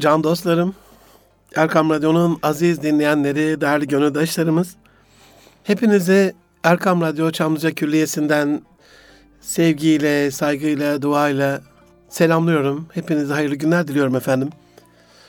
[0.00, 0.74] can dostlarım,
[1.56, 4.76] Erkam Radyo'nun aziz dinleyenleri, değerli gönüldaşlarımız,
[5.64, 6.34] hepinize
[6.64, 8.62] Erkam Radyo Çamlıca Külliyesi'nden
[9.40, 11.60] sevgiyle, saygıyla, duayla
[12.08, 12.86] selamlıyorum.
[12.92, 14.50] Hepinize hayırlı günler diliyorum efendim.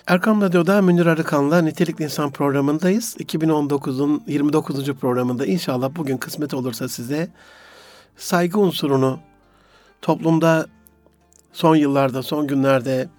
[0.08, 3.16] Erkam Radyo'da Münir Arıkan'la Nitelikli İnsan programındayız.
[3.20, 4.94] 2019'un 29.
[4.94, 7.30] programında inşallah bugün kısmet olursa size
[8.18, 9.20] saygı unsurunu
[10.02, 10.68] toplumda
[11.54, 13.10] son yıllarda, son günlerde,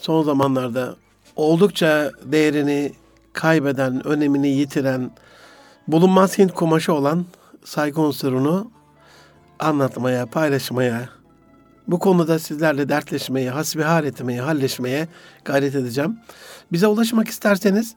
[0.00, 0.96] son zamanlarda
[1.36, 2.92] oldukça değerini
[3.32, 5.10] kaybeden, önemini yitiren,
[5.88, 7.24] bulunmaz Hint kumaşı olan
[7.64, 8.70] saygı unsurunu
[9.58, 11.08] anlatmaya, paylaşmaya,
[11.88, 15.08] bu konuda sizlerle dertleşmeye, hasbihal etmeye, halleşmeye
[15.44, 16.18] gayret edeceğim.
[16.72, 17.94] Bize ulaşmak isterseniz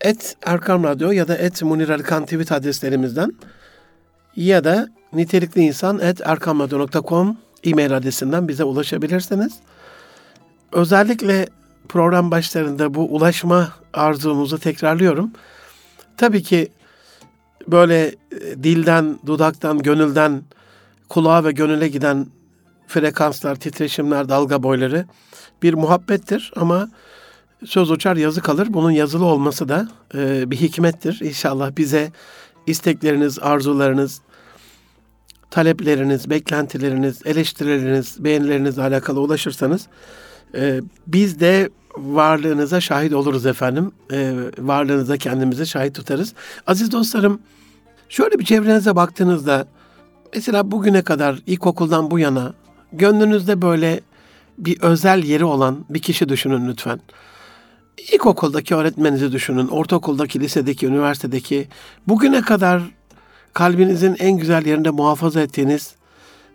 [0.00, 3.32] et Erkam Radyo ya da et Munir Erkan tweet adreslerimizden
[4.36, 9.52] ya da nitelikli insan et erkamradyo.com e-mail adresinden bize ulaşabilirsiniz.
[10.72, 11.46] Özellikle
[11.88, 15.30] program başlarında bu ulaşma arzumuzu tekrarlıyorum.
[16.16, 16.68] Tabii ki
[17.68, 18.14] böyle e,
[18.62, 20.42] dilden, dudaktan, gönülden
[21.08, 22.26] kulağa ve gönüle giden
[22.86, 25.06] frekanslar, titreşimler, dalga boyları
[25.62, 26.88] bir muhabbettir ama
[27.64, 28.68] söz uçar yazı kalır.
[28.70, 31.20] Bunun yazılı olması da e, bir hikmettir.
[31.22, 32.12] İnşallah bize
[32.66, 34.20] istekleriniz, arzularınız,
[35.50, 39.88] talepleriniz, beklentileriniz, eleştirileriniz, beğenilerinizle alakalı ulaşırsanız
[40.54, 43.92] e, biz de varlığınıza şahit oluruz efendim.
[44.12, 46.34] E, varlığınıza kendimizi şahit tutarız.
[46.66, 47.40] Aziz dostlarım,
[48.08, 49.66] şöyle bir çevrenize baktığınızda
[50.34, 52.54] mesela bugüne kadar ilkokuldan bu yana
[52.92, 54.00] gönlünüzde böyle
[54.58, 57.00] bir özel yeri olan bir kişi düşünün lütfen.
[58.12, 61.68] İlkokuldaki öğretmeninizi düşünün, ortaokuldaki, lisedeki, üniversitedeki
[62.08, 62.82] bugüne kadar
[63.52, 65.94] kalbinizin en güzel yerinde muhafaza ettiğiniz,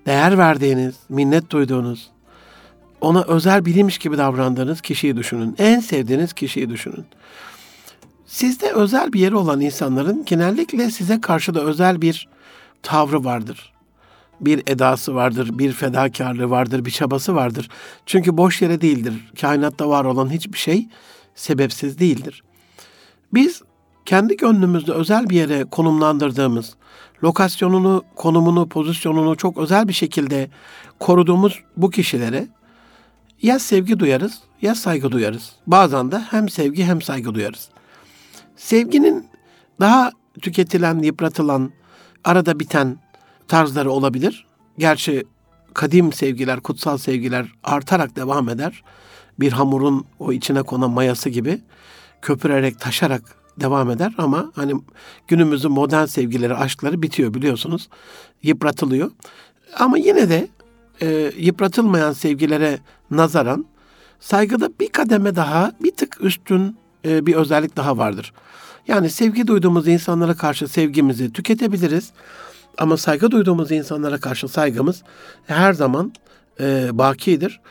[0.05, 2.09] değer verdiğiniz, minnet duyduğunuz,
[3.01, 5.55] ona özel bilmiş gibi davrandığınız kişiyi düşünün.
[5.57, 7.05] En sevdiğiniz kişiyi düşünün.
[8.25, 12.27] Sizde özel bir yeri olan insanların genellikle size karşı da özel bir
[12.83, 13.73] tavrı vardır.
[14.41, 17.69] Bir edası vardır, bir fedakarlığı vardır, bir çabası vardır.
[18.05, 19.13] Çünkü boş yere değildir.
[19.41, 20.87] Kainatta var olan hiçbir şey
[21.35, 22.43] sebepsiz değildir.
[23.33, 23.61] Biz
[24.05, 26.75] kendi gönlümüzde özel bir yere konumlandırdığımız,
[27.23, 30.49] lokasyonunu, konumunu, pozisyonunu çok özel bir şekilde
[30.99, 32.47] koruduğumuz bu kişilere
[33.41, 35.51] ya sevgi duyarız ya saygı duyarız.
[35.67, 37.69] Bazen de hem sevgi hem saygı duyarız.
[38.55, 39.27] Sevginin
[39.79, 40.11] daha
[40.41, 41.71] tüketilen, yıpratılan,
[42.23, 42.97] arada biten
[43.47, 44.47] tarzları olabilir.
[44.77, 45.23] Gerçi
[45.73, 48.83] kadim sevgiler, kutsal sevgiler artarak devam eder.
[49.39, 51.61] Bir hamurun o içine konan mayası gibi
[52.21, 53.21] köpürerek, taşarak
[53.59, 54.73] devam eder ama hani
[55.27, 57.89] günümüzün modern sevgileri, aşkları bitiyor biliyorsunuz.
[58.43, 59.11] Yıpratılıyor.
[59.79, 60.47] Ama yine de
[61.01, 62.79] e, yıpratılmayan sevgilere
[63.11, 63.65] nazaran
[64.19, 68.33] saygıda bir kademe daha, bir tık üstün e, bir özellik daha vardır.
[68.87, 72.11] Yani sevgi duyduğumuz insanlara karşı sevgimizi tüketebiliriz.
[72.77, 75.03] Ama saygı duyduğumuz insanlara karşı saygımız
[75.45, 76.13] her zaman
[76.59, 77.61] e, bakidir.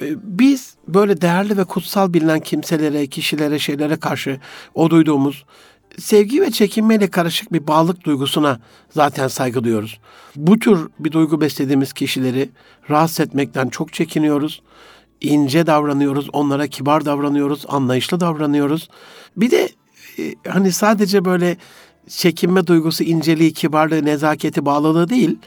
[0.00, 4.40] E, biz böyle değerli ve kutsal bilinen kimselere, kişilere, şeylere karşı
[4.74, 5.44] o duyduğumuz
[5.98, 9.98] sevgi ve çekinmeyle karışık bir bağlılık duygusuna zaten saygı duyuyoruz.
[10.36, 12.50] Bu tür bir duygu beslediğimiz kişileri
[12.90, 14.62] rahatsız etmekten çok çekiniyoruz.
[15.20, 18.88] İnce davranıyoruz, onlara kibar davranıyoruz, anlayışlı davranıyoruz.
[19.36, 19.68] Bir de
[20.18, 21.56] e, hani sadece böyle
[22.08, 25.38] çekinme duygusu, inceliği, kibarlığı, nezaketi, bağlılığı değil,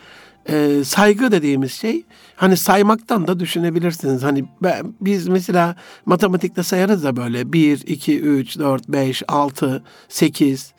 [0.50, 2.04] e, saygı dediğimiz şey
[2.36, 4.24] hani saymaktan da düşünebilirsiniz.
[4.24, 10.74] Hani ben, biz mesela matematikte sayarız da böyle 1, 2, 3, 4, 5, 6, 8,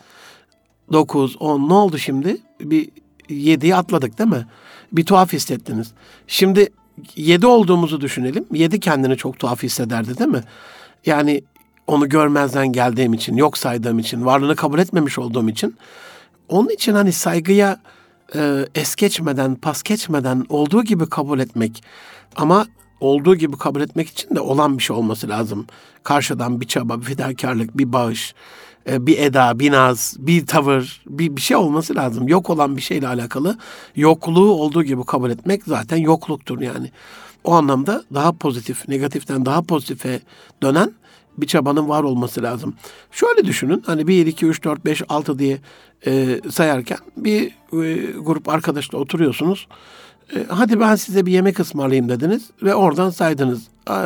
[0.92, 2.36] 9, 10 ne oldu şimdi?
[2.60, 2.90] Bir
[3.30, 4.46] 7'yi atladık değil mi?
[4.92, 5.92] Bir tuhaf hissettiniz.
[6.26, 6.68] Şimdi
[7.16, 8.44] 7 olduğumuzu düşünelim.
[8.52, 10.42] 7 kendini çok tuhaf hissederdi değil mi?
[11.06, 11.44] Yani
[11.86, 15.76] onu görmezden geldiğim için, yok saydığım için, varlığını kabul etmemiş olduğum için.
[16.48, 17.80] Onun için hani saygıya
[18.34, 21.84] e, es geçmeden, pas geçmeden olduğu gibi kabul etmek
[22.36, 22.66] ama
[23.00, 25.66] olduğu gibi kabul etmek için de olan bir şey olması lazım.
[26.02, 28.34] Karşıdan bir çaba, bir fedakarlık, bir bağış,
[28.88, 32.28] e, bir eda, bir naz, bir tavır, bir, bir şey olması lazım.
[32.28, 33.58] Yok olan bir şeyle alakalı
[33.96, 36.90] yokluğu olduğu gibi kabul etmek zaten yokluktur yani.
[37.44, 40.20] O anlamda daha pozitif, negatiften daha pozitife
[40.62, 40.92] dönen
[41.38, 42.74] bir çabanın var olması lazım.
[43.10, 45.58] Şöyle düşünün hani 1, 2, 3, 4, 5, 6 diye
[46.06, 49.68] e, sayarken bir e, grup arkadaşla oturuyorsunuz.
[50.36, 53.68] E, hadi ben size bir yemek ısmarlayayım dediniz ve oradan saydınız.
[53.90, 53.96] E,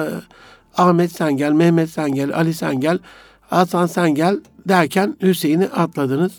[0.77, 2.99] Ahmet sen gel, Mehmet sen gel, Ali sen gel,
[3.41, 6.33] Hasan sen gel derken Hüseyin'i atladınız.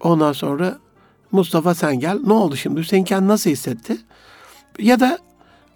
[0.00, 0.78] Ondan sonra
[1.32, 2.18] Mustafa sen gel.
[2.26, 2.80] Ne oldu şimdi?
[2.80, 3.96] Hüseyin kendini nasıl hissetti?
[4.78, 5.18] Ya da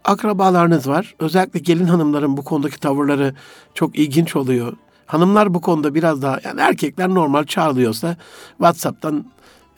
[0.05, 1.15] akrabalarınız var.
[1.19, 3.35] Özellikle gelin hanımların bu konudaki tavırları
[3.75, 4.77] çok ilginç oluyor.
[5.07, 8.17] Hanımlar bu konuda biraz daha yani erkekler normal çağırıyorsa
[8.59, 9.25] WhatsApp'tan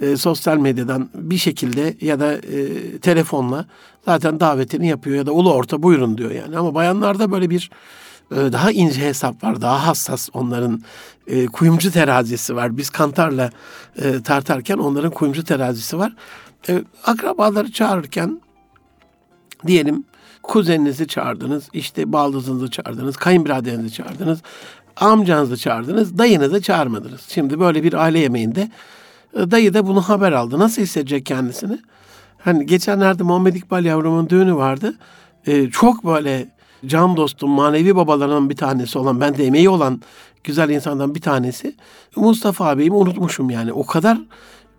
[0.00, 3.66] e, sosyal medyadan bir şekilde ya da e, telefonla
[4.04, 6.58] zaten davetini yapıyor ya da ulu orta buyurun diyor yani.
[6.58, 7.70] Ama bayanlarda böyle bir
[8.30, 10.82] e, daha ince hesap var, daha hassas onların
[11.26, 12.76] e, kuyumcu terazisi var.
[12.76, 13.50] Biz kantarla
[14.02, 16.14] e, tartarken onların kuyumcu terazisi var.
[16.68, 18.40] E, akrabaları çağırırken
[19.66, 20.04] diyelim
[20.48, 24.42] kuzeninizi çağırdınız, işte baldızınızı çağırdınız, kayınbiraderinizi çağırdınız,
[24.96, 27.20] amcanızı çağırdınız, dayınızı çağırmadınız.
[27.28, 28.70] Şimdi böyle bir aile yemeğinde
[29.34, 30.58] e, dayı da bunu haber aldı.
[30.58, 31.78] Nasıl hissedecek kendisini?
[32.38, 34.94] Hani geçenlerde Muhammed İkbal yavrumun düğünü vardı.
[35.46, 36.48] Ee, çok böyle
[36.86, 40.00] can dostum, manevi babalarından bir tanesi olan, ben de emeği olan
[40.44, 41.76] güzel insandan bir tanesi.
[42.16, 43.72] Mustafa abimi unutmuşum yani.
[43.72, 44.18] O kadar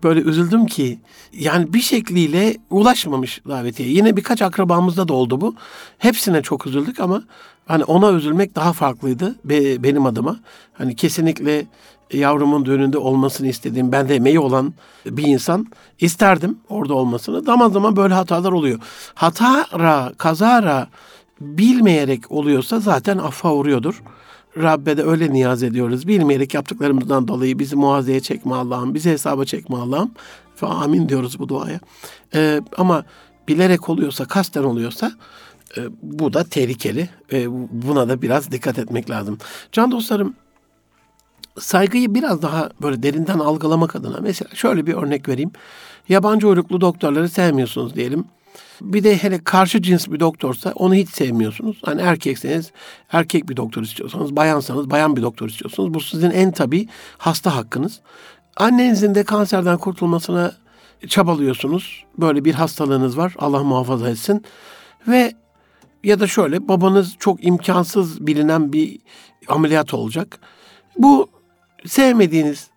[0.02, 0.98] böyle üzüldüm ki
[1.32, 3.88] yani bir şekliyle ulaşmamış davetiye.
[3.88, 5.54] Yine birkaç akrabamızda da oldu bu.
[5.98, 7.22] Hepsine çok üzüldük ama
[7.66, 10.36] hani ona üzülmek daha farklıydı be, benim adıma.
[10.72, 11.66] Hani kesinlikle
[12.12, 14.74] yavrumun düğününde olmasını istediğim, bende emeği olan
[15.06, 15.66] bir insan
[16.00, 17.42] isterdim orada olmasını.
[17.42, 18.78] Zaman zaman böyle hatalar oluyor.
[19.14, 20.88] Hatara, kazara
[21.40, 24.02] bilmeyerek oluyorsa zaten affa uğruyordur.
[24.62, 26.08] Rabbe de öyle niyaz ediyoruz.
[26.08, 30.10] Bilmeyerek yaptıklarımızdan dolayı bizi muazeye çekme Allah'ım, bizi hesaba çekme Allah'ım.
[30.62, 31.80] Ve amin diyoruz bu duaya.
[32.34, 33.04] Ee, ama
[33.48, 35.12] bilerek oluyorsa, kasten oluyorsa
[35.76, 37.08] e, bu da tehlikeli.
[37.32, 37.46] E,
[37.86, 39.38] buna da biraz dikkat etmek lazım.
[39.72, 40.34] Can dostlarım,
[41.58, 45.50] saygıyı biraz daha böyle derinden algılamak adına mesela şöyle bir örnek vereyim.
[46.08, 48.24] Yabancı uyruklu doktorları sevmiyorsunuz diyelim.
[48.80, 51.80] Bir de hele karşı cins bir doktorsa onu hiç sevmiyorsunuz.
[51.84, 52.72] Hani erkekseniz
[53.12, 55.94] erkek bir doktor istiyorsanız, bayansanız bayan bir doktor istiyorsunuz.
[55.94, 56.88] Bu sizin en tabii
[57.18, 58.00] hasta hakkınız.
[58.56, 60.52] Annenizin de kanserden kurtulmasına
[61.08, 62.04] çabalıyorsunuz.
[62.18, 63.34] Böyle bir hastalığınız var.
[63.38, 64.44] Allah muhafaza etsin.
[65.08, 65.32] Ve
[66.04, 68.98] ya da şöyle babanız çok imkansız bilinen bir
[69.48, 70.38] ameliyat olacak.
[70.98, 71.28] Bu
[71.86, 72.70] sevmediğiniz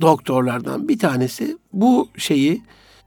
[0.00, 2.62] doktorlardan bir tanesi bu şeyi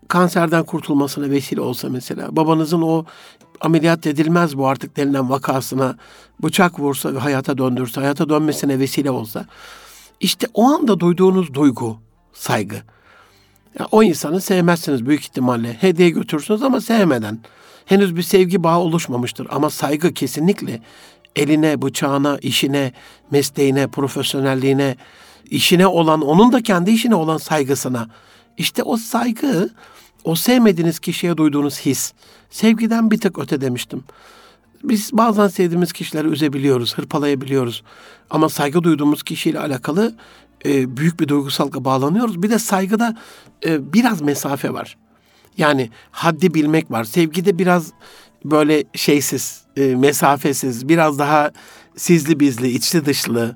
[0.08, 3.06] kanserden kurtulmasına vesile olsa mesela babanızın o
[3.62, 5.98] ameliyat edilmez bu artık denilen vakasına
[6.44, 9.46] bıçak vursa ve hayata döndürse, hayata dönmesine vesile olsa
[10.20, 11.98] işte o anda duyduğunuz duygu,
[12.34, 12.76] saygı.
[13.80, 15.74] Ya o insanı sevmezsiniz büyük ihtimalle.
[15.74, 17.40] Hediye götürürsünüz ama sevmeden.
[17.86, 20.82] Henüz bir sevgi bağı oluşmamıştır ama saygı kesinlikle
[21.36, 22.94] eline, bıçağına, işine,
[23.32, 24.96] mesleğine, profesyonelliğine,
[25.46, 28.10] işine olan, onun da kendi işine olan saygısına.
[28.58, 29.70] İşte o saygı,
[30.28, 32.14] o sevmediğiniz kişiye duyduğunuz his.
[32.50, 34.04] Sevgiden bir tık öte demiştim.
[34.84, 37.84] Biz bazen sevdiğimiz kişileri üzebiliyoruz, hırpalayabiliyoruz.
[38.30, 40.16] Ama saygı duyduğumuz kişiyle alakalı
[40.66, 42.44] e, büyük bir duygusallıkla bağlanıyoruz.
[42.44, 43.18] Bir de saygıda
[43.66, 44.98] e, biraz mesafe var.
[45.58, 47.04] Yani haddi bilmek var.
[47.04, 47.92] Sevgide biraz
[48.46, 51.52] böyle şeysiz, e, mesafesiz, biraz daha
[51.96, 53.56] sizli bizli, içli dışlı.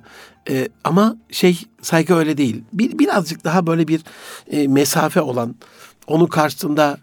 [0.49, 2.63] E, ama şey saygı öyle değil.
[2.73, 4.01] Bir, birazcık daha böyle bir
[4.51, 5.55] e, mesafe olan,
[6.07, 6.97] onun karşısında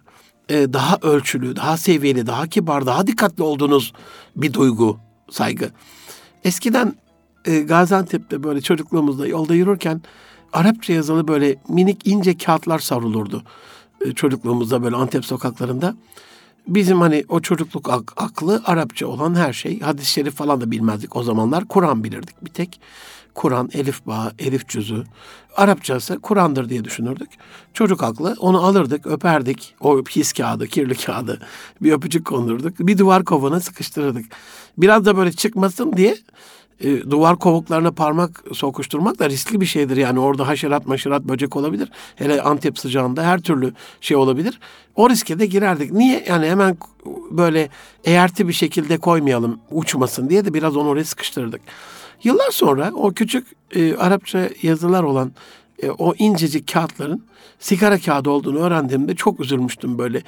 [0.49, 3.93] e, daha ölçülü, daha seviyeli, daha kibar, daha dikkatli olduğunuz
[4.37, 4.99] bir duygu,
[5.31, 5.71] saygı.
[6.45, 6.95] Eskiden
[7.45, 10.03] e, Gaziantep'te böyle çocukluğumuzda yolda yürürken
[10.53, 13.43] Arapça yazılı böyle minik ince kağıtlar savrulurdu.
[14.05, 15.97] E, çocukluğumuzda böyle Antep sokaklarında.
[16.69, 19.81] Bizim hani o çocukluk ak- aklı Arapça olan her şey.
[19.81, 21.65] Hadis-i şerif falan da bilmezdik o zamanlar.
[21.65, 22.81] Kur'an bilirdik bir tek.
[23.39, 25.05] Kur'an, elif bağ, elif cüzü.
[25.57, 27.31] Arapçası Kur'an'dır diye düşünürdük.
[27.75, 29.75] Çocuk aklı onu alırdık, öperdik.
[29.81, 31.41] O pis kağıdı, kirli kağıdı.
[31.83, 32.79] Bir öpücük kondurduk.
[32.79, 34.25] Bir duvar kovana sıkıştırırdık.
[34.79, 36.17] Biraz da böyle çıkmasın diye
[36.81, 39.97] e, duvar kovuklarına parmak sokuşturmak da riskli bir şeydir.
[39.97, 41.89] Yani orada haşerat maşerat böcek olabilir.
[42.17, 44.61] Hele Antep sıcağında her türlü şey olabilir.
[44.95, 45.93] O riske de girerdik.
[45.93, 46.25] Niye?
[46.29, 46.77] Yani hemen
[47.31, 47.69] böyle
[48.05, 51.61] eğerti bir şekilde koymayalım uçmasın diye de biraz onu oraya sıkıştırdık.
[52.25, 55.33] Yıllar sonra o küçük e, Arapça yazılar olan
[55.83, 57.25] e, o incecik kağıtların
[57.59, 60.23] sigara kağıdı olduğunu öğrendiğimde çok üzülmüştüm böyle.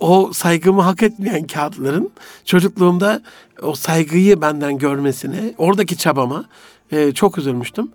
[0.00, 2.10] O saygımı hak etmeyen kağıtların
[2.44, 3.22] çocukluğumda
[3.62, 6.44] o saygıyı benden görmesine, oradaki çabama
[6.92, 7.92] e, çok üzülmüştüm.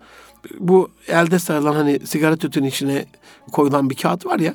[0.60, 3.06] Bu elde sayılan hani sigara tütün içine
[3.52, 4.54] koyulan bir kağıt var ya,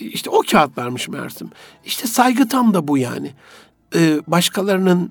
[0.00, 1.50] işte o kağıt vermiş Mersim.
[1.84, 3.30] İşte saygı tam da bu yani.
[3.94, 5.10] E, başkalarının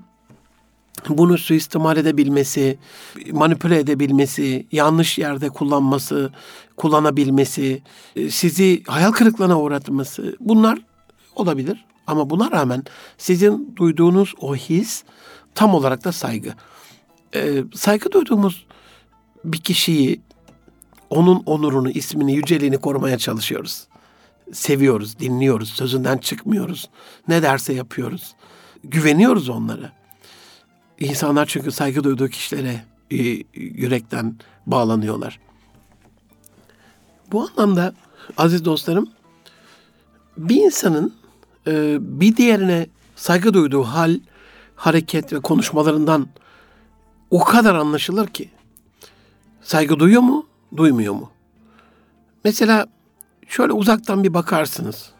[1.08, 2.78] bunu suistimal edebilmesi,
[3.32, 6.32] manipüle edebilmesi, yanlış yerde kullanması,
[6.76, 7.82] kullanabilmesi,
[8.16, 10.78] e, sizi hayal kırıklığına uğratması bunlar
[11.36, 11.84] olabilir.
[12.06, 12.84] Ama buna rağmen
[13.18, 15.04] sizin duyduğunuz o his
[15.54, 16.54] tam olarak da saygı.
[17.34, 18.66] Ee, saygı duyduğumuz
[19.44, 20.20] bir kişiyi,
[21.10, 23.86] onun onurunu, ismini, yüceliğini korumaya çalışıyoruz.
[24.52, 26.90] Seviyoruz, dinliyoruz, sözünden çıkmıyoruz.
[27.28, 28.34] Ne derse yapıyoruz.
[28.84, 29.92] güveniyoruz onlara.
[31.00, 33.16] İnsanlar çünkü saygı duyduğu kişilere e,
[33.54, 34.36] yürekten
[34.66, 35.40] bağlanıyorlar.
[37.32, 37.94] Bu anlamda
[38.36, 39.08] aziz dostlarım
[40.36, 41.14] bir insanın
[41.66, 42.86] e, bir diğerine
[43.16, 44.20] saygı duyduğu hal,
[44.76, 46.28] hareket ve konuşmalarından
[47.30, 48.50] o kadar anlaşılır ki
[49.62, 51.30] saygı duyuyor mu, duymuyor mu?
[52.44, 52.86] Mesela
[53.48, 55.10] şöyle uzaktan bir bakarsınız.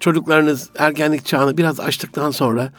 [0.00, 2.72] Çocuklarınız ergenlik çağını biraz açtıktan sonra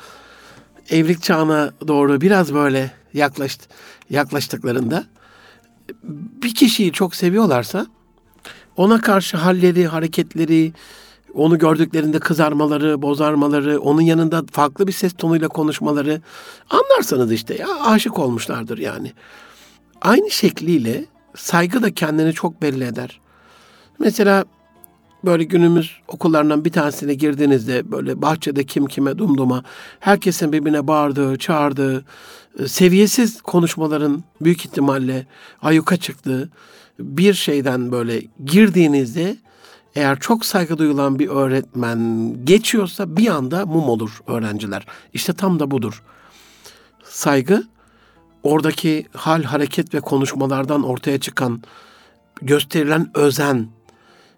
[0.90, 3.66] evlilik çağına doğru biraz böyle yaklaştı,
[4.10, 5.06] yaklaştıklarında
[6.44, 7.88] bir kişiyi çok seviyorlarsa
[8.78, 10.74] ona karşı halleri, hareketleri,
[11.34, 16.22] onu gördüklerinde kızarmaları, bozarmaları, onun yanında farklı bir ses tonuyla konuşmaları
[16.70, 19.14] anlarsanız işte ya aşık olmuşlardır yani.
[20.02, 23.20] Aynı şekliyle saygı da kendini çok belli eder.
[24.00, 24.46] Mesela
[25.26, 29.64] böyle günümüz okullarından bir tanesine girdiğinizde böyle bahçede kim kime dumduma
[30.00, 32.06] herkesin birbirine bağırdığı, çağırdığı,
[32.60, 35.28] e, seviyesiz konuşmaların büyük ihtimalle
[35.62, 36.50] ayuka çıktığı
[37.00, 39.38] bir şeyden böyle girdiğinizde
[39.96, 44.86] eğer çok saygı duyulan bir öğretmen geçiyorsa bir anda mum olur öğrenciler.
[45.14, 46.04] İşte tam da budur.
[47.04, 47.64] Saygı
[48.44, 51.62] oradaki hal, hareket ve konuşmalardan ortaya çıkan
[52.42, 53.68] gösterilen özen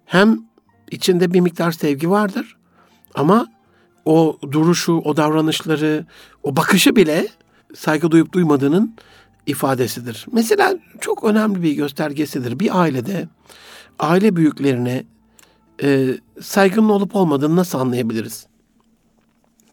[0.06, 0.47] hem
[0.92, 2.58] içinde bir miktar sevgi vardır
[3.16, 3.48] ama
[4.06, 6.06] o duruşu, o davranışları,
[6.44, 7.28] o bakışı bile
[7.76, 8.96] saygı duyup duymadığının
[9.46, 10.26] ifadesidir.
[10.32, 12.60] Mesela çok önemli bir göstergesidir.
[12.60, 13.28] Bir ailede
[14.00, 15.04] aile büyüklerine
[15.84, 18.48] e, saygının olup olmadığını nasıl anlayabiliriz?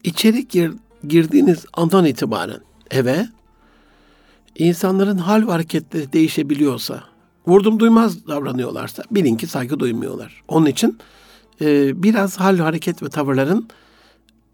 [0.03, 0.71] İçeri gir,
[1.07, 2.59] girdiğiniz andan itibaren
[2.91, 3.27] eve
[4.55, 7.03] insanların hal ve hareketleri değişebiliyorsa,
[7.47, 10.43] vurdum duymaz davranıyorlarsa bilin ki saygı duymuyorlar.
[10.47, 10.97] Onun için
[11.61, 13.69] e, biraz hal, hareket ve tavırların,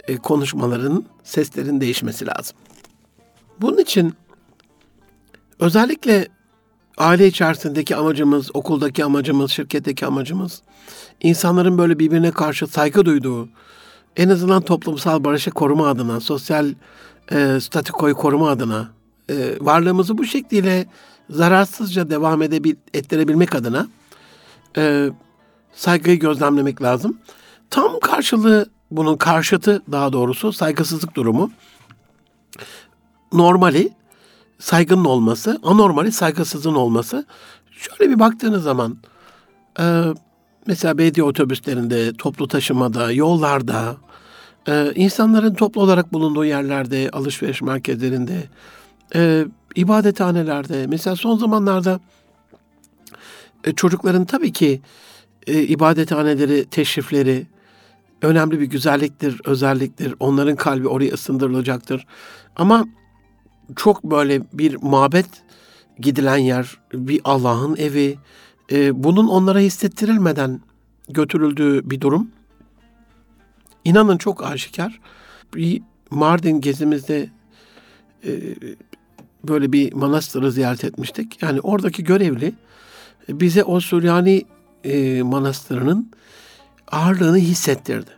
[0.07, 2.57] e, konuşmaların, seslerin değişmesi lazım.
[3.61, 4.13] Bunun için
[5.59, 6.27] özellikle
[6.97, 10.61] aile içerisindeki amacımız, okuldaki amacımız, şirketteki amacımız
[11.21, 13.49] insanların böyle birbirine karşı saygı duyduğu,
[14.17, 16.73] en azından toplumsal barışı koruma adına, sosyal
[17.31, 18.91] e, statikoyu koruma adına,
[19.29, 20.85] e, varlığımızı bu şekliyle
[21.31, 23.87] zararsızca devam edebil, ettirebilmek adına
[24.77, 25.09] e,
[25.73, 27.17] saygıyı gözlemlemek lazım.
[27.69, 31.51] Tam karşılığı, bunun karşıtı daha doğrusu saygısızlık durumu.
[33.33, 33.89] Normali
[34.59, 37.25] saygının olması, anormali saygısızlığın olması.
[37.71, 38.97] Şöyle bir baktığınız zaman
[39.79, 40.03] e,
[40.67, 43.97] mesela belediye otobüslerinde, toplu taşımada, yollarda,
[44.67, 48.43] e, insanların toplu olarak bulunduğu yerlerde, alışveriş merkezlerinde,
[49.15, 49.45] e,
[49.75, 51.99] ibadethanelerde, mesela son zamanlarda
[53.63, 54.81] e, çocukların tabii ki
[55.47, 57.47] e, ibadethaneleri, teşrifleri
[58.21, 60.15] önemli bir güzelliktir, özelliktir.
[60.19, 62.07] Onların kalbi oraya ısındırılacaktır.
[62.55, 62.85] Ama
[63.75, 65.27] çok böyle bir mabet
[65.99, 68.17] gidilen yer, bir Allah'ın evi,
[68.71, 70.61] e, bunun onlara hissettirilmeden
[71.09, 72.31] götürüldüğü bir durum.
[73.85, 74.99] İnanın çok aşikar.
[75.55, 77.29] Bir Mardin gezimizde
[79.47, 81.41] böyle bir manastırı ziyaret etmiştik.
[81.41, 82.53] Yani oradaki görevli
[83.29, 84.45] bize o Süryani
[84.83, 86.11] e, manastırının
[86.91, 88.11] ağırlığını hissettirdi.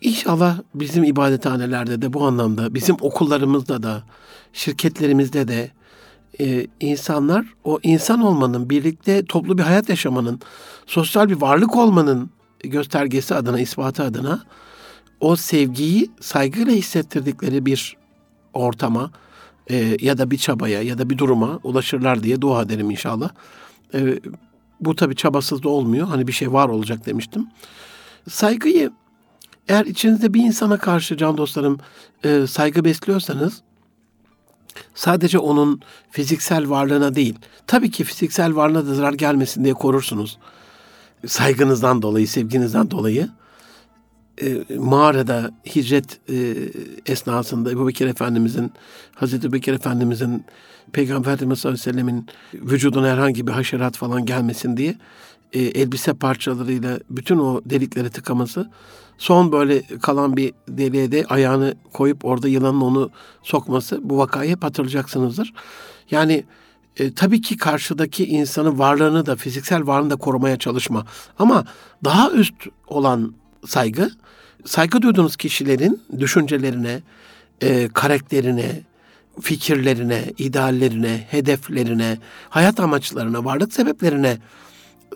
[0.00, 4.02] İnşallah bizim ibadethanelerde de bu anlamda, bizim okullarımızda da,
[4.52, 5.70] şirketlerimizde de
[6.40, 10.40] e, insanlar o insan olmanın, birlikte toplu bir hayat yaşamanın,
[10.86, 12.30] sosyal bir varlık olmanın
[12.64, 14.42] göstergesi adına, ispatı adına
[15.20, 17.96] o sevgiyi saygıyla hissettirdikleri bir
[18.54, 19.10] ortama
[19.70, 23.30] e, ya da bir çabaya ya da bir duruma ulaşırlar diye dua ederim inşallah.
[23.94, 24.20] E,
[24.80, 26.06] bu tabi çabasız da olmuyor.
[26.06, 27.46] Hani bir şey var olacak demiştim.
[28.30, 28.90] Saygıyı
[29.68, 31.78] eğer içinizde bir insana karşı can dostlarım
[32.24, 33.62] e, saygı besliyorsanız
[34.94, 35.80] sadece onun
[36.10, 40.38] fiziksel varlığına değil, tabii ki fiziksel varlığına da zarar gelmesin diye korursunuz.
[41.26, 43.28] Saygınızdan dolayı, sevginizden dolayı
[44.42, 46.54] e, mağarada hicret e,
[47.06, 48.72] esnasında Ebu Bekir Efendimizin,
[49.14, 50.44] Hazreti Bekir Efendimizin
[50.92, 52.24] Peygamber Efendimiz sallallahu
[52.54, 54.94] vücuduna herhangi bir haşerat falan gelmesin diye
[55.52, 58.70] e, elbise parçalarıyla bütün o delikleri tıkaması
[59.18, 63.10] son böyle kalan bir deliğe de ayağını koyup orada yılanın onu
[63.42, 65.52] sokması bu vakayı hep hatırlayacaksınızdır.
[66.10, 66.44] Yani
[66.96, 71.06] e, tabii ki karşıdaki insanın varlığını da fiziksel varlığını da korumaya çalışma.
[71.38, 71.64] Ama
[72.04, 72.54] daha üst
[72.86, 73.34] olan
[73.66, 74.10] saygı,
[74.64, 77.00] saygı duyduğunuz kişilerin düşüncelerine,
[77.60, 78.82] e, karakterine,
[79.40, 84.38] fikirlerine, ideallerine, hedeflerine, hayat amaçlarına, varlık sebeplerine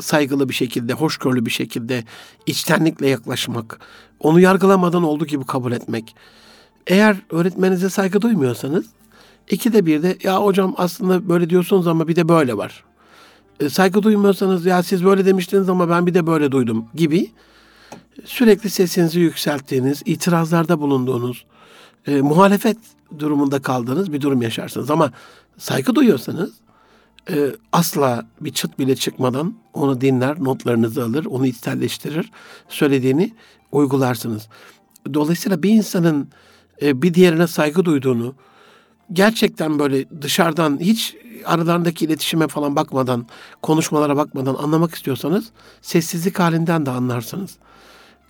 [0.01, 2.05] saygılı bir şekilde, hoşgörülü bir şekilde,
[2.47, 3.81] içtenlikle yaklaşmak,
[4.21, 6.17] onu yargılamadan olduğu gibi kabul etmek.
[6.87, 8.87] Eğer öğretmeninize saygı duymuyorsanız,
[9.51, 12.85] ikide bir de ya hocam aslında böyle diyorsunuz ama bir de böyle var.
[13.61, 17.31] E, saygı duymuyorsanız ya siz böyle demiştiniz ama ben bir de böyle duydum gibi
[18.25, 21.45] sürekli sesinizi yükselttiğiniz, itirazlarda bulunduğunuz,
[22.07, 22.79] e, muhalefet
[23.19, 24.91] durumunda kaldığınız bir durum yaşarsınız.
[24.91, 25.13] Ama
[25.59, 26.51] saygı duyuyorsanız
[27.31, 32.31] e, asla bir çıt bile çıkmadan onu dinler, notlarınızı alır, onu içselleştirir,
[32.69, 33.33] söylediğini
[33.73, 34.49] uygularsınız.
[35.15, 36.29] Dolayısıyla bir insanın
[36.83, 38.35] e, bir diğerine saygı duyduğunu,
[39.13, 43.27] gerçekten böyle dışarıdan hiç aralarındaki iletişime falan bakmadan,
[43.63, 45.51] konuşmalara bakmadan anlamak istiyorsanız
[45.83, 47.57] sessizlik halinden de anlarsınız.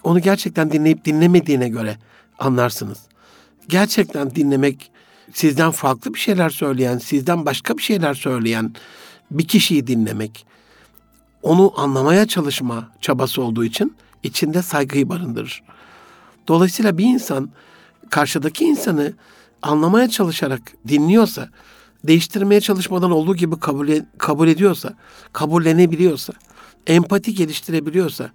[0.07, 1.97] Onu gerçekten dinleyip dinlemediğine göre
[2.39, 2.99] anlarsınız.
[3.69, 4.91] Gerçekten dinlemek
[5.33, 8.75] sizden farklı bir şeyler söyleyen, sizden başka bir şeyler söyleyen
[9.31, 10.47] bir kişiyi dinlemek,
[11.43, 15.63] onu anlamaya çalışma çabası olduğu için içinde saygıyı barındırır.
[16.49, 17.51] Dolayısıyla bir insan
[18.11, 19.13] karşıdaki insanı
[19.63, 21.49] anlamaya çalışarak dinliyorsa,
[22.05, 24.95] değiştirmeye çalışmadan olduğu gibi kabul, kabul ediyorsa,
[25.33, 26.33] kabullenebiliyorsa,
[26.87, 28.31] empati geliştirebiliyorsa,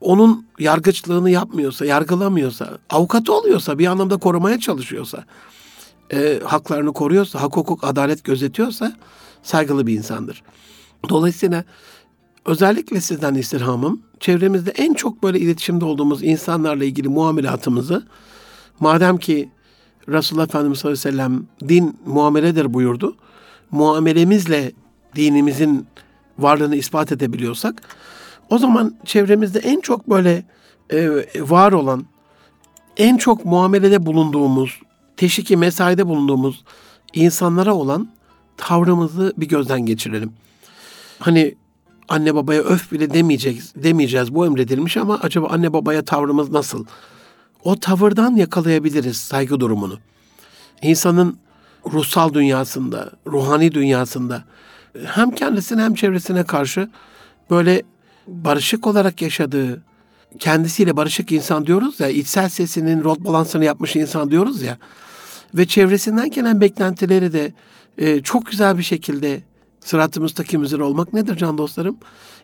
[0.00, 5.24] onun yargıçlığını yapmıyorsa, yargılamıyorsa, avukatı oluyorsa, bir anlamda korumaya çalışıyorsa,
[6.12, 8.92] e, haklarını koruyorsa, hak hukuk adalet gözetiyorsa
[9.42, 10.42] saygılı bir insandır.
[11.08, 11.64] Dolayısıyla
[12.44, 18.06] özellikle sizden istirhamım çevremizde en çok böyle iletişimde olduğumuz insanlarla ilgili muamelatımızı
[18.80, 19.50] madem ki
[20.08, 23.16] Resulullah Efendimiz sallallahu aleyhi ve sellem din muameledir buyurdu.
[23.70, 24.72] Muamelemizle
[25.16, 25.86] dinimizin
[26.38, 27.82] varlığını ispat edebiliyorsak
[28.50, 30.44] o zaman çevremizde en çok böyle
[30.90, 32.06] e, var olan
[32.96, 34.80] en çok muamelede bulunduğumuz
[35.16, 36.64] teşviki mesaide bulunduğumuz
[37.14, 38.08] insanlara olan
[38.56, 40.32] tavrımızı bir gözden geçirelim.
[41.18, 41.54] Hani
[42.08, 46.84] anne babaya öf bile demeyeceğiz, demeyeceğiz bu emredilmiş ama acaba anne babaya tavrımız nasıl?
[47.64, 49.98] O tavırdan yakalayabiliriz saygı durumunu.
[50.82, 51.38] İnsanın
[51.92, 54.44] ruhsal dünyasında, ruhani dünyasında
[55.04, 56.90] hem kendisine hem çevresine karşı
[57.50, 57.82] böyle
[58.26, 59.82] barışık olarak yaşadığı,
[60.38, 64.78] kendisiyle barışık insan diyoruz ya, içsel sesinin rol balansını yapmış insan diyoruz ya
[65.54, 67.52] ve çevresinden gelen beklentileri de
[67.98, 69.42] e, çok güzel bir şekilde
[69.80, 71.96] sırat-ı müstakim üzere olmak nedir can dostlarım?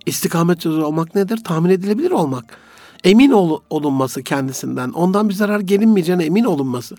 [0.06, 1.44] İstikamet üzere olmak nedir?
[1.44, 2.44] Tahmin edilebilir olmak.
[3.04, 4.90] Emin ol, olunması kendisinden.
[4.90, 6.96] Ondan bir zarar gelinmeyeceğine emin olunması.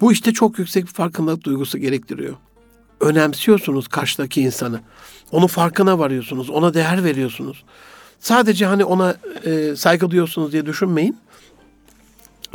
[0.00, 2.34] Bu işte çok yüksek bir farkındalık duygusu gerektiriyor.
[3.00, 4.80] Önemsiyorsunuz karşıdaki insanı.
[5.32, 6.50] Onun farkına varıyorsunuz.
[6.50, 7.64] Ona değer veriyorsunuz.
[8.20, 11.16] Sadece hani ona e, saygı duyuyorsunuz diye düşünmeyin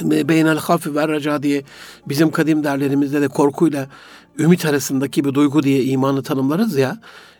[0.04, 1.64] beynel hafi ve raca diye
[2.06, 3.88] bizim kadim derlerimizde de korkuyla
[4.38, 6.98] ümit arasındaki bir duygu diye imanı tanımlarız ya.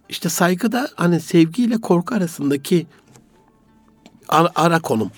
[0.10, 2.88] İşte saygı da hani sevgiyle korku arasındaki
[4.30, 5.12] ara, ara konum.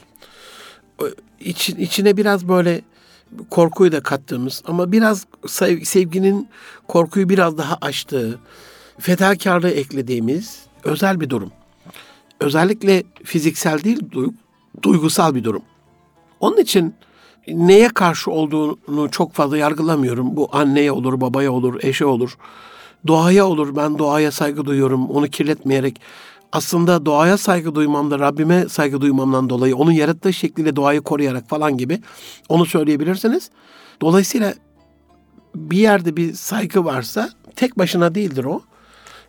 [1.39, 2.81] İç, içine biraz böyle
[3.49, 5.25] korkuyu da kattığımız ama biraz
[5.83, 6.47] sevginin
[6.87, 8.39] korkuyu biraz daha aştığı,
[8.99, 11.51] fedakarlığı eklediğimiz özel bir durum.
[12.41, 13.99] Özellikle fiziksel değil,
[14.83, 15.61] duygusal bir durum.
[16.39, 16.95] Onun için
[17.47, 20.35] neye karşı olduğunu çok fazla yargılamıyorum.
[20.35, 22.37] Bu anneye olur, babaya olur, eşe olur.
[23.07, 23.75] Doğaya olur.
[23.75, 25.09] Ben doğaya saygı duyuyorum.
[25.09, 26.01] Onu kirletmeyerek.
[26.51, 32.01] Aslında doğaya saygı duymamda, Rabbime saygı duymamdan dolayı onun yarattığı şekliyle doğayı koruyarak falan gibi
[32.49, 33.49] onu söyleyebilirsiniz.
[34.01, 34.53] Dolayısıyla
[35.55, 38.61] bir yerde bir saygı varsa tek başına değildir o.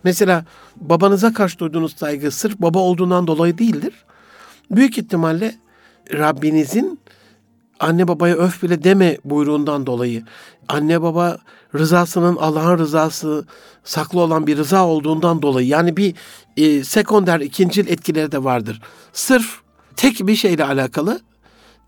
[0.04, 0.44] Mesela
[0.76, 3.94] babanıza karşı duyduğunuz saygı sırf baba olduğundan dolayı değildir.
[4.70, 5.54] Büyük ihtimalle
[6.12, 7.00] Rabbinizin
[7.80, 10.24] anne babaya öf bile deme buyruğundan dolayı
[10.68, 11.38] anne baba
[11.74, 13.46] rızasının Allah'ın rızası
[13.84, 16.14] saklı olan bir rıza olduğundan dolayı yani bir
[16.56, 18.80] e, sekonder ikincil etkileri de vardır.
[19.12, 19.60] Sırf
[19.96, 21.20] tek bir şeyle alakalı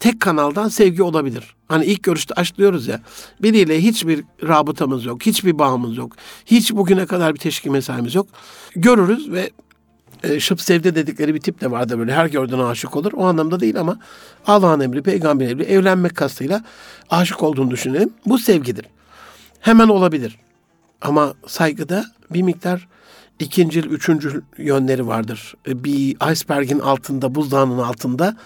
[0.04, 1.56] tek kanaldan sevgi olabilir.
[1.68, 3.00] Hani ilk görüşte aşk diyoruz ya.
[3.42, 6.12] Biriyle hiçbir rabıtamız yok, hiçbir bağımız yok.
[6.46, 8.26] Hiç bugüne kadar bir teşkil mesaimiz yok.
[8.76, 9.50] Görürüz ve
[10.22, 13.12] e, şıp sevde dedikleri bir tip de vardı böyle her gördüğüne aşık olur.
[13.12, 13.98] O anlamda değil ama
[14.46, 16.64] Allah'ın emri, peygamber emri evlenmek kastıyla
[17.10, 18.10] aşık olduğunu düşünelim.
[18.26, 18.86] Bu sevgidir.
[19.60, 20.38] Hemen olabilir.
[21.00, 22.88] Ama saygıda bir miktar
[23.38, 25.54] ikincil, üçüncü yönleri vardır.
[25.68, 28.36] E, bir iceberg'in altında, buzdağının altında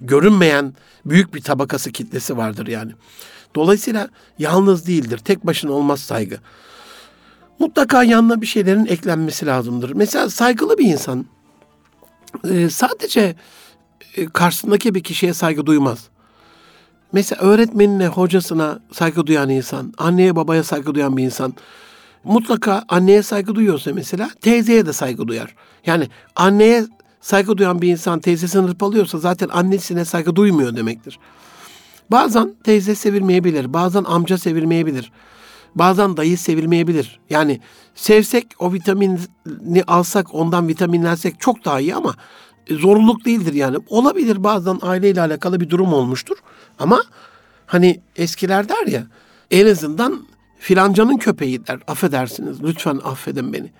[0.00, 2.92] görünmeyen büyük bir tabakası kitlesi vardır yani.
[3.54, 5.18] Dolayısıyla yalnız değildir.
[5.18, 6.38] Tek başına olmaz saygı
[7.58, 9.90] mutlaka yanına bir şeylerin eklenmesi lazımdır.
[9.90, 11.26] Mesela saygılı bir insan
[12.50, 13.34] e, sadece
[14.16, 16.08] e, karşısındaki bir kişiye saygı duymaz.
[17.12, 21.54] Mesela öğretmenine, hocasına saygı duyan insan, anneye babaya saygı duyan bir insan
[22.24, 25.54] mutlaka anneye saygı duyuyorsa mesela teyzeye de saygı duyar.
[25.86, 26.84] Yani anneye
[27.20, 31.18] saygı duyan bir insan teyzesini hırpalıyorsa zaten annesine saygı duymuyor demektir.
[32.10, 35.12] Bazen teyze sevilmeyebilir, bazen amca sevilmeyebilir.
[35.74, 37.20] Bazen dayı sevilmeyebilir.
[37.30, 37.60] Yani
[37.94, 42.14] sevsek o vitamini alsak ondan vitaminlensek çok daha iyi ama
[42.70, 43.76] zorunluluk değildir yani.
[43.88, 46.36] Olabilir bazen aileyle alakalı bir durum olmuştur.
[46.78, 47.02] Ama
[47.66, 49.06] hani eskiler der ya
[49.50, 50.26] en azından
[50.58, 51.78] filancanın köpeği der.
[51.86, 53.72] Affedersiniz lütfen affedin beni.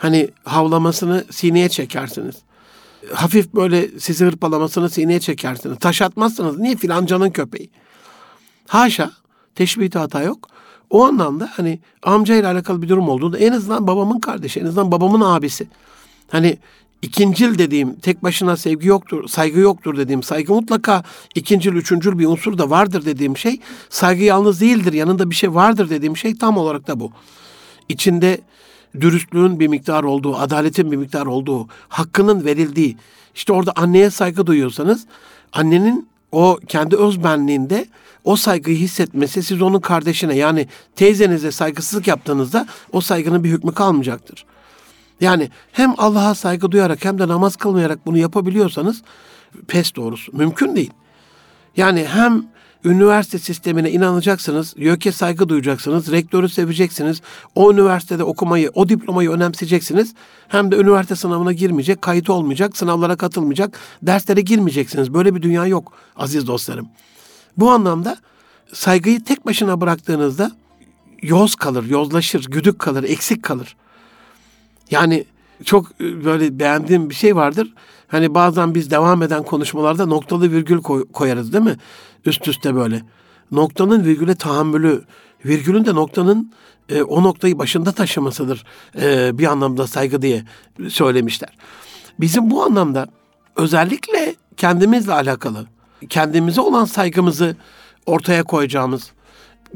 [0.00, 2.36] Hani havlamasını sineye çekersiniz.
[3.14, 5.78] Hafif böyle sizi hırpalamasını sineye çekersiniz.
[5.78, 6.58] Taş atmazsınız.
[6.58, 7.70] Niye filancanın köpeği?
[8.66, 9.10] Haşa.
[9.54, 10.48] Teşbihte hata yok.
[10.90, 15.20] O anlamda hani amcayla alakalı bir durum olduğunda en azından babamın kardeşi, en azından babamın
[15.20, 15.68] abisi.
[16.30, 16.58] Hani
[17.02, 22.58] ikincil dediğim tek başına sevgi yoktur, saygı yoktur dediğim saygı mutlaka ikincil, üçüncül bir unsur
[22.58, 23.60] da vardır dediğim şey
[23.90, 27.12] saygı yalnız değildir yanında bir şey vardır dediğim şey tam olarak da bu.
[27.88, 28.40] İçinde
[29.00, 32.96] dürüstlüğün bir miktar olduğu, adaletin bir miktar olduğu, hakkının verildiği.
[33.34, 35.06] İşte orada anneye saygı duyuyorsanız
[35.52, 37.86] annenin o kendi özbenliğinde
[38.24, 44.44] o saygıyı hissetmesi siz onun kardeşine yani teyzenize saygısızlık yaptığınızda o saygının bir hükmü kalmayacaktır.
[45.20, 49.02] Yani hem Allah'a saygı duyarak hem de namaz kılmayarak bunu yapabiliyorsanız
[49.68, 50.90] pes doğrusu mümkün değil.
[51.76, 52.44] Yani hem
[52.84, 57.20] üniversite sistemine inanacaksınız, YÖK'e saygı duyacaksınız, rektörü seveceksiniz,
[57.54, 60.14] o üniversitede okumayı, o diplomayı önemseyeceksiniz.
[60.48, 65.14] Hem de üniversite sınavına girmeyecek, kayıt olmayacak, sınavlara katılmayacak, derslere girmeyeceksiniz.
[65.14, 66.88] Böyle bir dünya yok aziz dostlarım.
[67.56, 68.16] Bu anlamda
[68.72, 70.52] saygıyı tek başına bıraktığınızda
[71.22, 73.76] yoz kalır, yozlaşır, güdük kalır, eksik kalır.
[74.90, 75.24] Yani
[75.64, 77.74] çok e, böyle beğendiğim bir şey vardır.
[78.10, 81.76] Hani bazen biz devam eden konuşmalarda noktalı virgül koy, koyarız değil mi?
[82.24, 83.02] Üst üste böyle.
[83.50, 85.04] Noktanın virgüle tahammülü,
[85.44, 86.52] virgülün de noktanın
[86.88, 88.64] e, o noktayı başında taşımasıdır
[89.00, 90.44] e, bir anlamda saygı diye
[90.88, 91.50] söylemişler.
[92.20, 93.06] Bizim bu anlamda
[93.56, 95.66] özellikle kendimizle alakalı,
[96.08, 97.56] kendimize olan saygımızı
[98.06, 99.12] ortaya koyacağımız,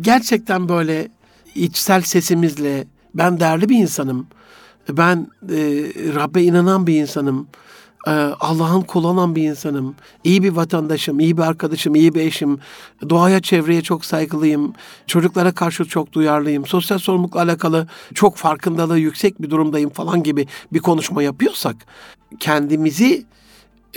[0.00, 1.08] gerçekten böyle
[1.54, 4.26] içsel sesimizle ben değerli bir insanım,
[4.88, 5.56] ben e,
[6.14, 7.48] Rabbe inanan bir insanım,
[8.06, 12.58] e, Allah'ın kullanan bir insanım, iyi bir vatandaşım, iyi bir arkadaşım, iyi bir eşim,
[13.10, 14.72] doğaya, çevreye çok saygılıyım,
[15.06, 20.78] çocuklara karşı çok duyarlıyım, sosyal sorumlulukla alakalı çok farkındalığı yüksek bir durumdayım falan gibi bir
[20.78, 21.76] konuşma yapıyorsak,
[22.40, 23.26] kendimizi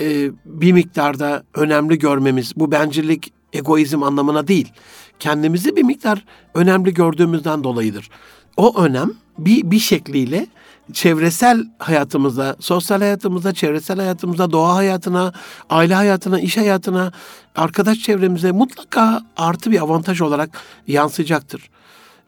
[0.00, 4.72] e, bir miktarda önemli görmemiz, bu bencillik, egoizm anlamına değil,
[5.18, 8.10] kendimizi bir miktar önemli gördüğümüzden dolayıdır.
[8.56, 10.46] O önem bir, bir şekliyle
[10.92, 15.32] çevresel hayatımıza, sosyal hayatımıza, çevresel hayatımıza, doğa hayatına,
[15.70, 17.12] aile hayatına, iş hayatına,
[17.56, 20.50] arkadaş çevremize mutlaka artı bir avantaj olarak
[20.86, 21.70] yansıyacaktır.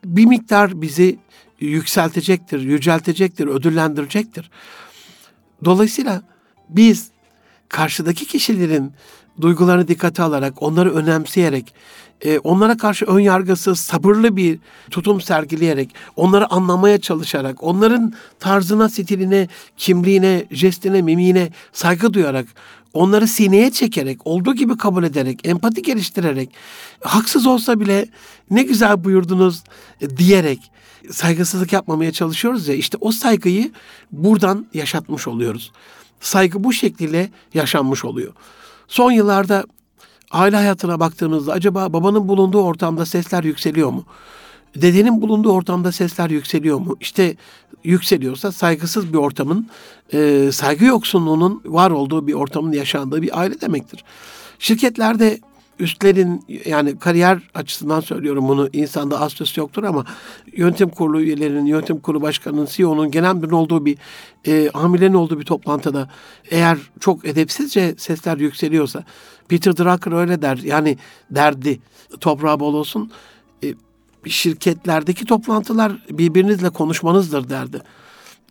[0.04, 1.18] Bir miktar bizi
[1.60, 4.50] yükseltecektir, yüceltecektir, ödüllendirecektir.
[5.64, 6.22] Dolayısıyla
[6.68, 7.10] biz
[7.68, 8.92] karşıdaki kişilerin
[9.40, 11.74] duygularını dikkate alarak, onları önemseyerek,
[12.24, 14.58] e, onlara karşı ön yargısız, sabırlı bir
[14.90, 22.46] tutum sergileyerek, onları anlamaya çalışarak, onların tarzına, stiline, kimliğine, jestine, mimiğine saygı duyarak,
[22.94, 26.50] onları sineye çekerek, olduğu gibi kabul ederek, empati geliştirerek,
[27.00, 28.06] haksız olsa bile
[28.50, 29.62] ne güzel buyurdunuz
[30.16, 30.70] diyerek
[31.10, 33.70] saygısızlık yapmamaya çalışıyoruz ya, işte o saygıyı
[34.12, 35.72] buradan yaşatmış oluyoruz.
[36.20, 38.32] Saygı bu şekliyle yaşanmış oluyor.
[38.90, 39.64] Son yıllarda
[40.30, 44.04] aile hayatına baktığımızda acaba babanın bulunduğu ortamda sesler yükseliyor mu?
[44.76, 46.96] Dedenin bulunduğu ortamda sesler yükseliyor mu?
[47.00, 47.36] İşte
[47.84, 49.68] yükseliyorsa saygısız bir ortamın,
[50.12, 54.04] e, saygı yoksunluğunun var olduğu bir ortamın yaşandığı bir aile demektir.
[54.58, 55.40] Şirketlerde
[55.80, 60.04] üstlerin yani kariyer açısından söylüyorum bunu insanda az yoktur ama
[60.52, 63.98] yönetim kurulu üyelerinin, yönetim kurulu başkanının, CEO'nun genel müdürün olduğu bir
[64.46, 66.08] e, amirlerin olduğu bir toplantıda
[66.50, 69.04] eğer çok edepsizce sesler yükseliyorsa
[69.48, 70.98] Peter Drucker öyle der yani
[71.30, 71.80] derdi
[72.20, 73.10] toprağı bol olsun
[73.64, 73.74] e,
[74.26, 77.82] şirketlerdeki toplantılar birbirinizle konuşmanızdır derdi.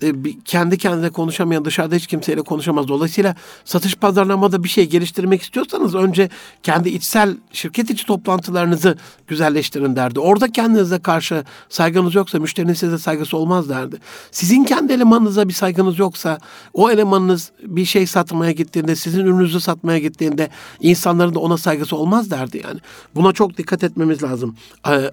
[0.04, 0.14] E,
[0.46, 2.88] kendi kendine konuşamayan dışarıda hiç kimseyle konuşamaz.
[2.88, 3.36] Dolayısıyla
[3.66, 6.30] satış pazarlamada bir şey geliştirmek istiyorsanız önce
[6.64, 10.20] kendi içsel şirket içi toplantılarınızı güzelleştirin derdi.
[10.20, 13.98] Orada kendinize karşı saygınız yoksa müşterinin size saygısı olmaz derdi.
[14.32, 16.38] Sizin kendi elemanınıza bir saygınız yoksa
[16.74, 20.50] o elemanınız bir şey satmaya gittiğinde sizin ürününüzü satmaya gittiğinde
[20.82, 22.80] insanların da ona saygısı olmaz derdi yani.
[23.16, 24.56] Buna çok dikkat etmemiz lazım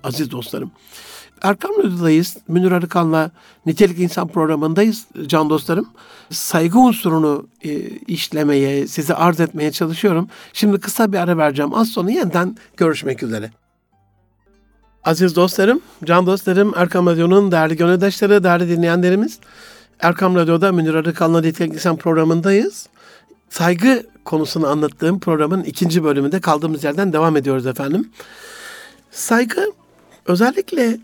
[0.02, 0.70] aziz dostlarım.
[1.42, 2.36] Erkam Radyo'dayız.
[2.48, 3.30] Münir Arıkan'la
[3.66, 5.88] Nitelik İnsan programındayız can dostlarım.
[6.30, 10.28] Saygı unsurunu e, işlemeye, size arz etmeye çalışıyorum.
[10.52, 11.74] Şimdi kısa bir ara vereceğim.
[11.74, 13.50] Az sonra yeniden görüşmek üzere.
[15.04, 19.38] Aziz dostlarım, can dostlarım, Erkam Radyo'nun değerli gönüldaşları, değerli dinleyenlerimiz.
[20.00, 22.88] Erkam Radyo'da Münir Arıkan'la Nitelik İnsan programındayız.
[23.50, 28.10] Saygı konusunu anlattığım programın ikinci bölümünde kaldığımız yerden devam ediyoruz efendim.
[29.10, 29.72] Saygı
[30.26, 30.98] özellikle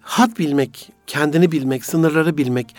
[0.00, 2.74] hat bilmek, kendini bilmek, sınırları bilmek,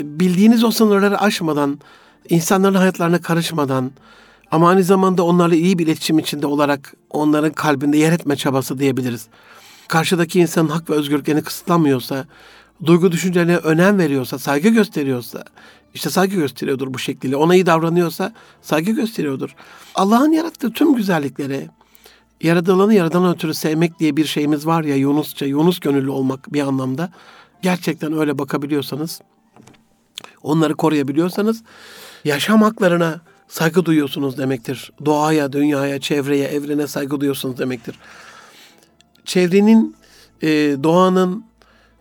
[0.00, 1.80] bildiğiniz o sınırları aşmadan,
[2.28, 3.90] insanların hayatlarına karışmadan
[4.50, 9.26] ama aynı zamanda onlarla iyi bir iletişim içinde olarak onların kalbinde yer etme çabası diyebiliriz.
[9.88, 12.24] Karşıdaki insanın hak ve özgürlüklerini kısıtlamıyorsa,
[12.84, 15.44] duygu düşüncelerine önem veriyorsa, saygı gösteriyorsa,
[15.94, 17.36] işte saygı gösteriyordur bu şekilde.
[17.36, 19.54] Ona iyi davranıyorsa saygı gösteriyordur.
[19.94, 21.68] Allah'ın yarattığı tüm güzelliklere,
[22.40, 27.10] yaratılanı yaradan ötürü sevmek diye bir şeyimiz var ya Yunusça, Yunus gönüllü olmak bir anlamda.
[27.62, 29.20] Gerçekten öyle bakabiliyorsanız,
[30.42, 31.62] onları koruyabiliyorsanız
[32.24, 34.92] yaşam haklarına saygı duyuyorsunuz demektir.
[35.04, 37.98] Doğaya, dünyaya, çevreye, evrene saygı duyuyorsunuz demektir.
[39.24, 39.96] Çevrenin,
[40.42, 40.48] e,
[40.82, 41.44] doğanın,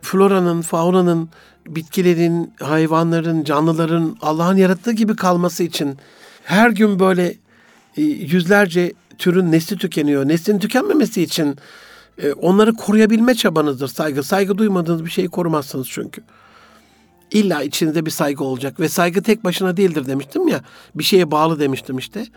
[0.02, 1.30] floranın, faunanın,
[1.68, 5.98] bitkilerin, hayvanların, canlıların Allah'ın yarattığı gibi kalması için
[6.44, 7.36] her gün böyle
[7.98, 10.28] e, yüzlerce türün nesli tükeniyor.
[10.28, 11.56] Neslin tükenmemesi için
[12.18, 14.24] e, onları koruyabilme çabanızdır saygı.
[14.24, 16.22] Saygı duymadığınız bir şeyi korumazsınız çünkü.
[17.32, 20.62] İlla içinizde bir saygı olacak ve saygı tek başına değildir demiştim ya.
[20.96, 22.28] Bir şeye bağlı demiştim işte.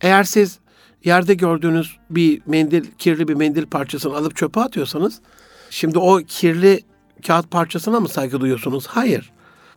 [0.00, 0.58] Eğer siz
[1.04, 5.20] yerde gördüğünüz bir mendil, kirli bir mendil parçasını alıp çöpe atıyorsanız,
[5.70, 6.80] şimdi o kirli
[7.26, 8.86] kağıt parçasına mı saygı duyuyorsunuz?
[8.86, 9.30] Hayır.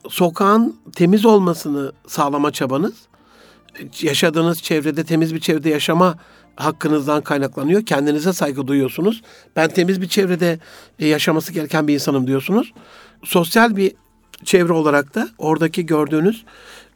[0.10, 2.93] Sokağın temiz olmasını sağlama çabanız,
[4.02, 6.17] yaşadığınız çevrede temiz bir çevrede yaşama
[6.55, 7.85] hakkınızdan kaynaklanıyor.
[7.85, 9.21] Kendinize saygı duyuyorsunuz.
[9.55, 10.59] Ben temiz bir çevrede
[10.99, 12.73] yaşaması gereken bir insanım diyorsunuz.
[13.23, 13.91] Sosyal bir
[14.43, 16.45] çevre olarak da oradaki gördüğünüz,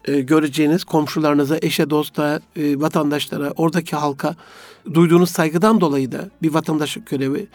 [0.05, 4.35] e, göreceğiniz komşularınıza, eşe, dosta, e, vatandaşlara, oradaki halka
[4.93, 7.47] duyduğunuz saygıdan dolayı da bir vatandaşlık görevi,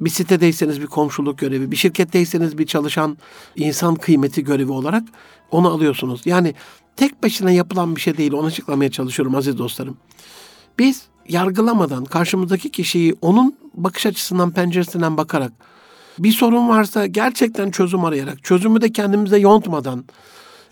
[0.00, 3.18] bir sitedeyseniz bir komşuluk görevi, bir şirketteyseniz bir çalışan
[3.56, 5.02] insan kıymeti görevi olarak
[5.50, 6.22] onu alıyorsunuz.
[6.24, 6.54] Yani
[6.96, 8.32] tek başına yapılan bir şey değil.
[8.32, 9.96] Onu açıklamaya çalışıyorum aziz dostlarım.
[10.78, 15.52] Biz yargılamadan karşımızdaki kişiyi onun bakış açısından, penceresinden bakarak
[16.18, 20.04] bir sorun varsa gerçekten çözüm arayarak, çözümü de kendimize yontmadan,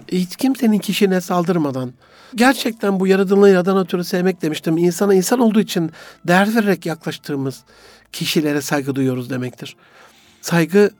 [0.08, 1.92] hiç kimsenin kişine saldırmadan,
[2.34, 4.78] gerçekten bu yaratılığını yaradan ötürü sevmek demiştim.
[4.78, 5.90] İnsana insan olduğu için
[6.26, 7.64] değer vererek yaklaştığımız
[8.12, 9.76] kişilere saygı duyuyoruz demektir.
[10.40, 10.90] Saygı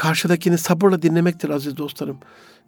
[0.00, 2.18] karşıdakini sabırla dinlemektir aziz dostlarım.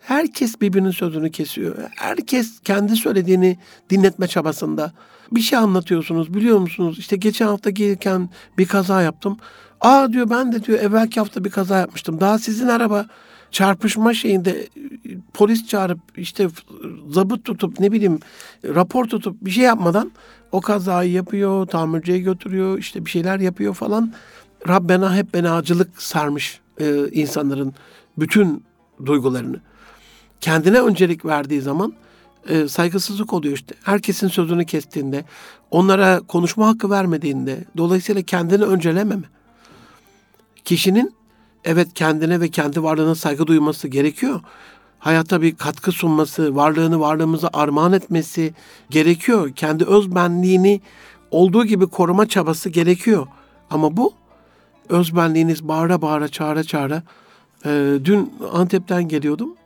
[0.00, 1.76] Herkes birbirinin sözünü kesiyor.
[1.96, 3.58] Herkes kendi söylediğini
[3.90, 4.92] dinletme çabasında.
[5.32, 6.98] Bir şey anlatıyorsunuz biliyor musunuz?
[6.98, 9.36] İşte geçen hafta gelirken bir kaza yaptım.
[9.80, 12.20] Aa diyor ben de diyor evvelki hafta bir kaza yapmıştım.
[12.20, 13.06] Daha sizin araba
[13.50, 14.68] çarpışma şeyinde
[15.34, 16.48] polis çağırıp işte
[17.10, 18.20] zabıt tutup ne bileyim
[18.64, 20.12] rapor tutup bir şey yapmadan
[20.52, 24.12] o kazayı yapıyor, tamirciye götürüyor, işte bir şeyler yapıyor falan.
[24.68, 27.74] Rabbena hep benacılık sarmış e, insanların
[28.18, 28.64] bütün
[29.06, 29.60] duygularını.
[30.40, 31.92] Kendine öncelik verdiği zaman
[32.48, 33.74] e, saygısızlık oluyor işte.
[33.82, 35.24] Herkesin sözünü kestiğinde,
[35.70, 39.26] onlara konuşma hakkı vermediğinde, dolayısıyla kendini öncelememe.
[40.64, 41.14] Kişinin
[41.64, 44.40] evet kendine ve kendi varlığına saygı duyması gerekiyor.
[44.98, 48.54] Hayata bir katkı sunması, varlığını varlığımıza armağan etmesi
[48.90, 49.52] gerekiyor.
[49.52, 50.80] Kendi özbenliğini
[51.30, 53.26] olduğu gibi koruma çabası gerekiyor.
[53.70, 54.12] Ama bu
[54.92, 57.02] özbenliğiniz bağıra bağıra çağıra çağıra.
[57.64, 59.56] E, dün Antep'ten geliyordum.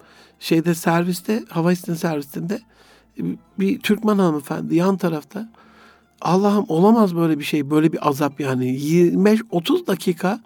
[0.40, 2.60] Şeyde serviste, hava istin servisinde
[3.58, 5.48] bir Türkmen hanımefendi yan tarafta.
[6.20, 8.66] Allah'ım olamaz böyle bir şey, böyle bir azap yani.
[8.66, 10.40] 25-30 dakika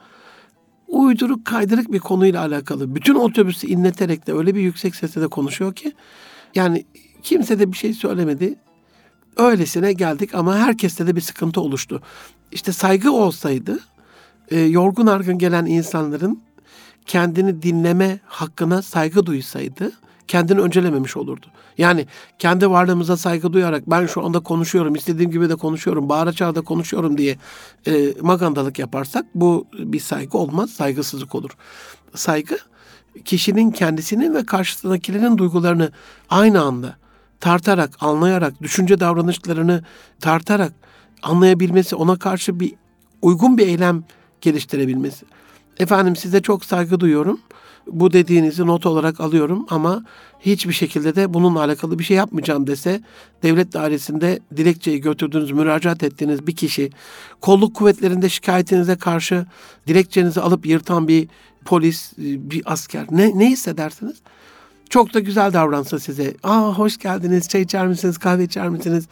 [0.89, 2.95] uyduruk kaydırık bir konuyla alakalı.
[2.95, 5.93] Bütün otobüsü inleterek de öyle bir yüksek sesle de konuşuyor ki
[6.55, 6.85] yani
[7.23, 8.55] kimse de bir şey söylemedi.
[9.37, 12.03] Öylesine geldik ama herkeste de bir sıkıntı oluştu.
[12.53, 13.79] İşte saygı olsaydı
[14.51, 16.43] e, yorgun argın gelen insanların
[17.07, 19.93] kendini dinleme hakkına saygı duysaydı
[20.31, 21.47] kendini öncelememiş olurdu.
[21.79, 22.07] Yani
[22.39, 27.19] kendi varlığımıza saygı duyarak ben şu anda konuşuyorum, istediğim gibi de konuşuyorum, bağıra çağda konuşuyorum
[27.19, 27.37] diye
[27.87, 31.51] e, magandalık yaparsak bu bir saygı olmaz, saygısızlık olur.
[32.15, 32.59] Saygı
[33.25, 35.93] kişinin kendisinin ve karşısındakilerin duygularını
[36.29, 36.97] aynı anda
[37.41, 39.85] tartarak, anlayarak, düşünce davranışlarını
[40.21, 40.73] tartarak
[41.23, 42.75] anlayabilmesi, ona karşı bir
[43.23, 44.05] uygun bir eylem
[44.41, 45.27] geliştirebilmesi.
[45.79, 47.41] Efendim size çok saygı duyuyorum
[47.87, 50.05] bu dediğinizi not olarak alıyorum ama
[50.41, 53.01] hiçbir şekilde de bununla alakalı bir şey yapmayacağım dese
[53.43, 56.91] devlet dairesinde dilekçeyi götürdüğünüz, müracaat ettiğiniz bir kişi
[57.41, 59.47] kolluk kuvvetlerinde şikayetinize karşı
[59.87, 61.29] dilekçenizi alıp yırtan bir
[61.65, 64.17] polis, bir asker ne, ne hissedersiniz?
[64.91, 66.35] Çok da güzel davransa size.
[66.43, 69.09] Aa hoş geldiniz, çay içer misiniz, kahve içer misiniz?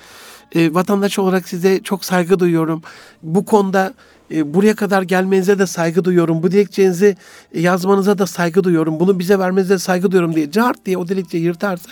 [0.55, 2.83] E, vatandaş olarak size çok saygı duyuyorum.
[3.23, 3.95] Bu konuda
[4.31, 6.43] E, buraya kadar gelmenize de saygı duyuyorum.
[6.43, 7.17] Bu dilekçenizi
[7.55, 9.01] yazmanıza da saygı duyuyorum.
[9.01, 11.91] Bunu bize vermenize de saygı duyuyorum diye cart diye o dilekçeyi yırtarsa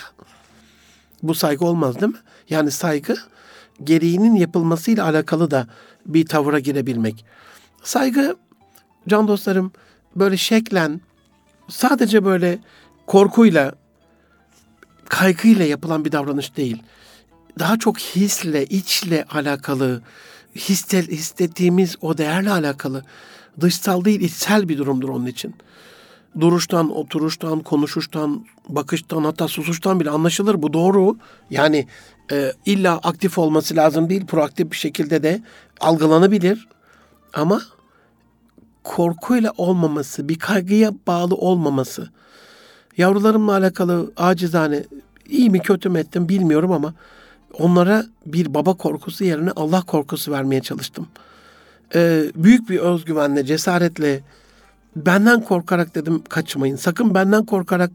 [1.23, 2.19] bu saygı olmaz değil mi?
[2.49, 3.15] Yani saygı
[3.83, 5.67] gereğinin yapılmasıyla alakalı da
[6.05, 7.25] bir tavıra girebilmek.
[7.83, 8.35] Saygı
[9.07, 9.71] can dostlarım
[10.15, 11.01] böyle şeklen
[11.69, 12.59] sadece böyle
[13.07, 13.71] korkuyla
[15.09, 16.83] kaygıyla yapılan bir davranış değil.
[17.59, 20.01] Daha çok hisle, içle alakalı,
[20.57, 23.03] hisse, hissettiğimiz o değerle alakalı.
[23.61, 25.55] Dışsal değil, içsel bir durumdur onun için.
[26.39, 30.61] Duruştan, oturuştan, konuşuştan, bakıştan hatta susuştan bile anlaşılır.
[30.61, 31.17] Bu doğru.
[31.49, 31.87] Yani
[32.31, 34.25] e, illa aktif olması lazım değil.
[34.25, 35.41] Proaktif bir şekilde de
[35.79, 36.67] algılanabilir.
[37.33, 37.61] Ama
[38.83, 42.09] korkuyla olmaması, bir kaygıya bağlı olmaması.
[42.97, 44.83] Yavrularımla alakalı acizane
[45.29, 46.93] iyi mi kötü mü ettim bilmiyorum ama
[47.59, 51.07] onlara bir baba korkusu yerine Allah korkusu vermeye çalıştım.
[51.95, 54.21] Ee, büyük bir özgüvenle, cesaretle
[54.95, 56.75] benden korkarak dedim kaçmayın.
[56.75, 57.91] Sakın benden korkarak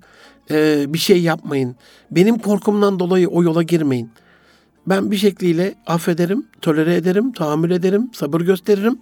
[0.51, 1.77] e, bir şey yapmayın.
[2.11, 4.11] Benim korkumdan dolayı o yola girmeyin.
[4.87, 8.98] Ben bir şekliyle affederim, tolere ederim, tahammül ederim, sabır gösteririm.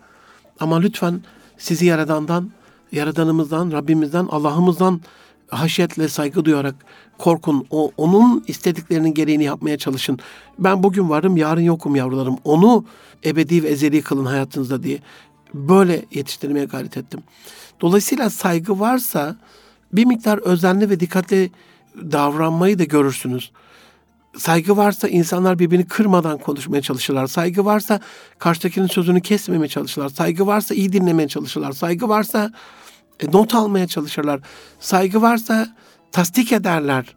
[0.61, 1.21] Ama lütfen
[1.59, 2.51] sizi Yaradan'dan,
[2.93, 5.01] Yaradanımızdan, Rabbimizden, Allah'ımızdan
[5.51, 6.75] haşyetle saygı duyarak
[7.19, 7.67] korkun.
[7.71, 10.19] O, onun istediklerinin gereğini yapmaya çalışın.
[10.59, 12.37] Ben bugün varım, yarın yokum yavrularım.
[12.45, 12.85] Onu
[13.25, 14.99] ebedi ve ezeli kılın hayatınızda diye.
[15.55, 17.21] Böyle yetiştirmeye gayret ettim.
[17.81, 19.37] Dolayısıyla saygı varsa
[19.93, 21.51] bir miktar özenli ve dikkatli
[21.97, 23.51] davranmayı da görürsünüz.
[24.37, 27.27] Saygı varsa insanlar birbirini kırmadan konuşmaya çalışırlar.
[27.27, 28.01] Saygı varsa
[28.39, 30.09] karşıdakinin sözünü kesmemeye çalışırlar.
[30.09, 31.73] Saygı varsa iyi dinlemeye çalışırlar.
[31.73, 32.53] Saygı varsa
[33.33, 34.41] not almaya çalışırlar.
[34.81, 35.69] Saygı varsa
[36.13, 37.15] tasdik ederler.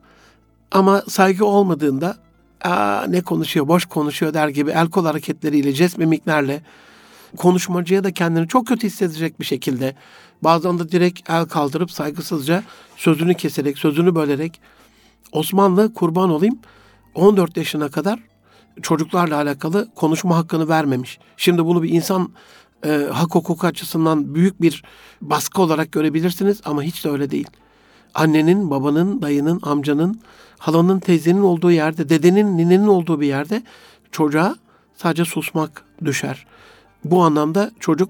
[0.71, 2.17] Ama saygı olmadığında
[2.63, 6.61] Aa, ne konuşuyor, boş konuşuyor der gibi el kol hareketleriyle, jest mimiklerle
[7.37, 9.95] konuşmacıya da kendini çok kötü hissedecek bir şekilde
[10.43, 12.63] bazen de direkt el kaldırıp saygısızca
[12.97, 14.61] sözünü keserek, sözünü bölerek
[15.31, 16.59] Osmanlı kurban olayım
[17.15, 18.19] 14 yaşına kadar
[18.81, 21.19] çocuklarla alakalı konuşma hakkını vermemiş.
[21.37, 22.29] Şimdi bunu bir insan
[22.85, 24.83] e, hak hukuk açısından büyük bir
[25.21, 27.47] baskı olarak görebilirsiniz ama hiç de öyle değil.
[28.13, 30.21] Annenin, babanın, dayının, amcanın,
[30.57, 33.63] halanın, teyzenin olduğu yerde, dedenin, ninenin olduğu bir yerde
[34.11, 34.55] çocuğa
[34.95, 36.45] sadece susmak düşer.
[37.05, 38.09] Bu anlamda çocuk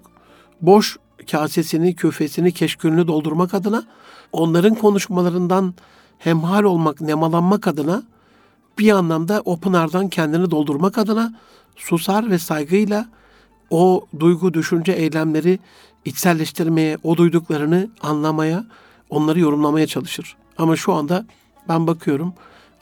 [0.61, 0.97] boş
[1.31, 3.83] kasesini, küfesini, keşkülünü doldurmak adına
[4.31, 5.73] onların konuşmalarından
[6.17, 8.03] hemhal olmak, nemalanmak adına
[8.79, 11.33] bir anlamda o pınardan kendini doldurmak adına
[11.75, 13.07] susar ve saygıyla
[13.69, 15.59] o duygu, düşünce, eylemleri
[16.05, 18.65] içselleştirmeye, o duyduklarını anlamaya,
[19.09, 20.35] onları yorumlamaya çalışır.
[20.57, 21.25] Ama şu anda
[21.69, 22.33] ben bakıyorum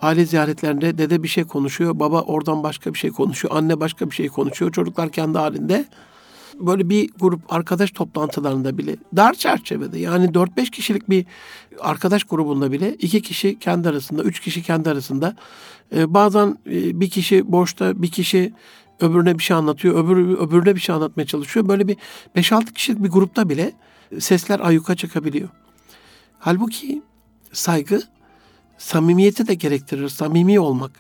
[0.02, 4.16] aile ziyaretlerinde dede bir şey konuşuyor, baba oradan başka bir şey konuşuyor, anne başka bir
[4.16, 5.86] şey konuşuyor, çocuklar kendi halinde.
[6.60, 11.26] Böyle bir grup arkadaş toplantılarında bile dar çerçevede yani 4-5 kişilik bir
[11.80, 15.36] arkadaş grubunda bile iki kişi kendi arasında, üç kişi kendi arasında.
[15.96, 18.54] Ee, bazen e, bir kişi boşta, bir kişi
[19.02, 21.68] öbürüne bir şey anlatıyor, öbürü öbürüne bir şey anlatmaya çalışıyor.
[21.68, 21.98] Böyle bir
[22.36, 23.72] 5-6 kişilik bir grupta bile
[24.20, 25.50] sesler ayyuka çıkabiliyor.
[26.40, 27.02] Halbuki
[27.54, 28.02] saygı
[28.78, 30.10] samimiyeti de gerektirir.
[30.10, 30.92] Samimi olmak.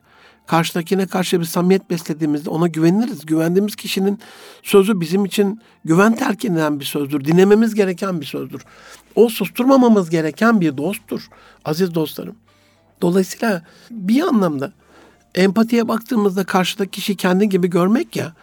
[0.48, 3.26] Karşıdakine karşı bir samimiyet beslediğimizde ona güveniriz.
[3.26, 4.20] Güvendiğimiz kişinin
[4.64, 7.26] sözü bizim için güven telkin eden bir sözdür.
[7.26, 8.62] Dinlememiz gereken bir sözdür.
[9.16, 11.30] O susturmamamız gereken bir dosttur.
[11.66, 12.36] Aziz dostlarım.
[13.02, 14.74] Dolayısıyla bir anlamda
[15.36, 18.34] empatiye baktığımızda karşıdaki kişi kendi gibi görmek ya,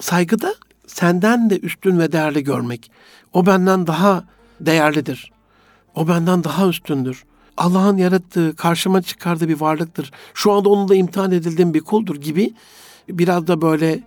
[0.00, 0.54] saygıda
[0.86, 2.90] senden de üstün ve değerli görmek.
[3.32, 4.24] O benden daha
[4.60, 5.32] değerlidir.
[5.94, 7.24] O benden daha üstündür.
[7.56, 10.10] Allah'ın yarattığı, karşıma çıkardığı bir varlıktır.
[10.34, 12.54] Şu anda onunla imtihan edildiğim bir kuldur gibi
[13.08, 14.00] biraz da böyle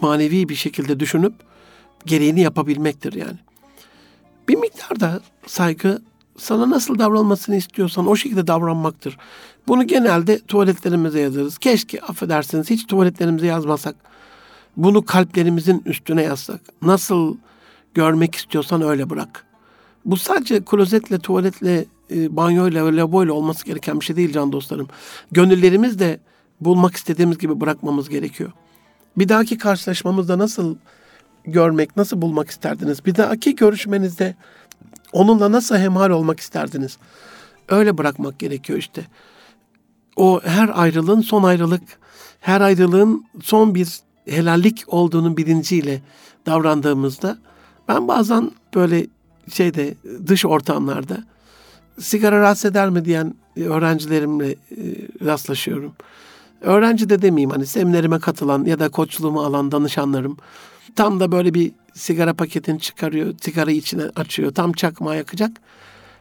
[0.00, 1.34] manevi bir şekilde düşünüp
[2.06, 3.38] gereğini yapabilmektir yani.
[4.48, 6.02] Bir miktarda saygı
[6.38, 9.18] sana nasıl davranmasını istiyorsan o şekilde davranmaktır.
[9.68, 11.58] Bunu genelde tuvaletlerimize yazarız.
[11.58, 13.96] Keşke affedersiniz hiç tuvaletlerimize yazmasak.
[14.76, 16.60] Bunu kalplerimizin üstüne yazsak.
[16.82, 17.36] Nasıl
[17.94, 19.44] görmek istiyorsan öyle bırak.
[20.04, 24.88] Bu sadece klozetle, tuvaletle, e, banyoyla lavaboyla olması gereken bir şey değil can dostlarım.
[25.32, 26.20] Gönüllerimiz de
[26.60, 28.52] bulmak istediğimiz gibi bırakmamız gerekiyor.
[29.16, 30.76] Bir dahaki karşılaşmamızda nasıl
[31.44, 33.06] görmek, nasıl bulmak isterdiniz?
[33.06, 34.34] Bir dahaki görüşmenizde
[35.12, 36.98] onunla nasıl hemhal olmak isterdiniz?
[37.68, 39.06] Öyle bırakmak gerekiyor işte.
[40.16, 41.82] O her ayrılığın son ayrılık,
[42.40, 46.02] her ayrılığın son bir helallik olduğunu bilinciyle
[46.46, 47.38] davrandığımızda
[47.88, 49.06] ben bazen böyle
[49.52, 49.94] şeyde
[50.26, 51.24] dış ortamlarda
[52.00, 54.56] sigara rahatsız eder mi diyen öğrencilerimle e,
[55.24, 55.92] rastlaşıyorum.
[56.60, 60.36] Öğrenci de demeyeyim hani seminerime katılan ya da koçluğumu alan danışanlarım
[60.96, 65.50] tam da böyle bir sigara paketini çıkarıyor, sigarayı içine açıyor, tam çakmağı yakacak.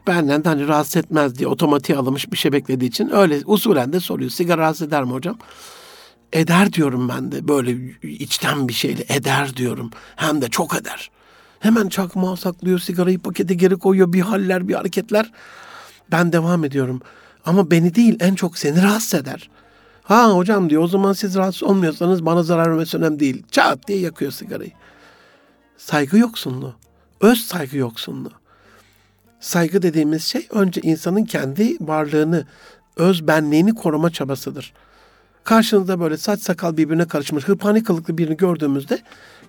[0.07, 3.99] Benden de hani rahatsız etmez diye otomatiğe alınmış bir şey beklediği için öyle usulen de
[3.99, 4.32] soruyor.
[4.32, 5.38] Sigara rahatsız eder mi hocam?
[6.34, 9.91] Eder diyorum ben de böyle içten bir şeyle eder diyorum.
[10.15, 11.11] Hem de çok eder.
[11.59, 15.32] Hemen çakmağı saklıyor, sigarayı pakete geri koyuyor, bir haller, bir hareketler.
[16.11, 17.01] Ben devam ediyorum.
[17.45, 19.49] Ama beni değil en çok seni rahatsız eder.
[20.03, 23.43] Ha hocam diyor o zaman siz rahatsız olmuyorsanız bana zarar vermesi önemli değil.
[23.51, 24.72] Çat diye yakıyor sigarayı.
[25.86, 26.75] Saygı yoksunluğu.
[27.21, 28.32] Öz saygı yoksunluğu.
[29.39, 32.45] Saygı dediğimiz şey önce insanın kendi varlığını,
[32.97, 34.73] öz benliğini koruma çabasıdır.
[35.43, 38.99] Karşınızda böyle saç sakal birbirine karışmış hırpani kılıklı birini gördüğümüzde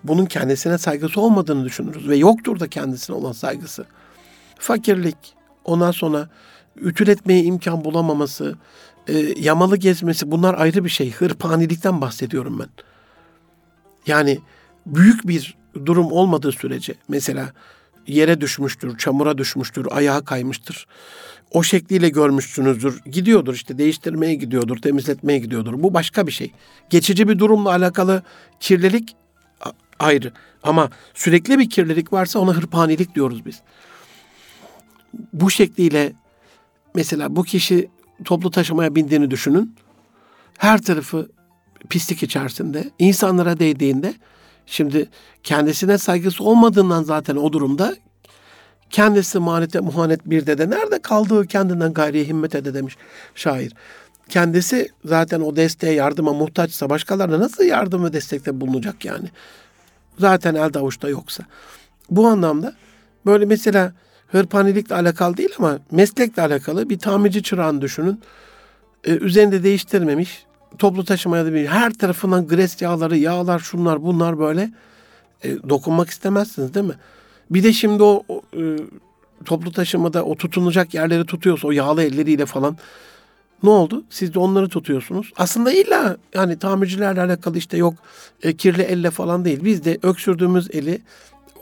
[0.03, 3.85] bunun kendisine saygısı olmadığını düşünürüz ve yoktur da kendisine olan saygısı.
[4.59, 6.29] Fakirlik, ondan sonra
[6.75, 8.55] ütül etmeye imkan bulamaması,
[9.07, 11.11] e, yamalı gezmesi bunlar ayrı bir şey.
[11.11, 12.69] Hırpanilikten bahsediyorum ben.
[14.07, 14.39] Yani
[14.85, 17.53] büyük bir durum olmadığı sürece mesela
[18.07, 20.87] yere düşmüştür, çamura düşmüştür, ayağa kaymıştır.
[21.51, 23.01] O şekliyle görmüşsünüzdür.
[23.05, 25.83] Gidiyordur işte değiştirmeye gidiyordur, temizletmeye gidiyordur.
[25.83, 26.51] Bu başka bir şey.
[26.89, 28.23] Geçici bir durumla alakalı
[28.59, 29.15] kirlilik
[29.99, 30.31] ayrı.
[30.63, 33.61] Ama sürekli bir kirlilik varsa ona hırpanilik diyoruz biz.
[35.33, 36.13] Bu şekliyle
[36.95, 37.89] mesela bu kişi
[38.25, 39.75] toplu taşımaya bindiğini düşünün.
[40.57, 41.29] Her tarafı
[41.89, 42.91] pislik içerisinde.
[42.99, 44.13] insanlara değdiğinde
[44.65, 45.09] şimdi
[45.43, 47.95] kendisine saygısı olmadığından zaten o durumda
[48.89, 52.97] kendisi manete muhanet bir dede nerede kaldığı kendinden gayriye himmet ede demiş
[53.35, 53.73] şair.
[54.29, 59.27] Kendisi zaten o desteğe yardıma muhtaçsa başkalarına nasıl yardım ve destekte bulunacak yani?
[60.19, 61.43] Zaten elde avuçta yoksa.
[62.09, 62.73] Bu anlamda
[63.25, 63.93] böyle mesela
[64.27, 68.21] hırpanilikle alakalı değil ama meslekle alakalı bir tamirci çırağını düşünün.
[69.03, 70.45] Ee, üzerinde değiştirmemiş.
[70.77, 74.71] Toplu taşımaya da bir her tarafından gres yağları, yağlar, şunlar, bunlar böyle
[75.43, 76.95] e, dokunmak istemezsiniz değil mi?
[77.49, 78.77] Bir de şimdi o, o e,
[79.45, 82.77] toplu taşımada o tutunacak yerleri tutuyorsa o yağlı elleriyle falan
[83.63, 84.03] ne oldu?
[84.09, 85.31] Siz de onları tutuyorsunuz.
[85.37, 87.93] Aslında illa yani tamircilerle alakalı işte yok
[88.43, 89.59] e, kirli elle falan değil.
[89.63, 91.01] Biz de öksürdüğümüz eli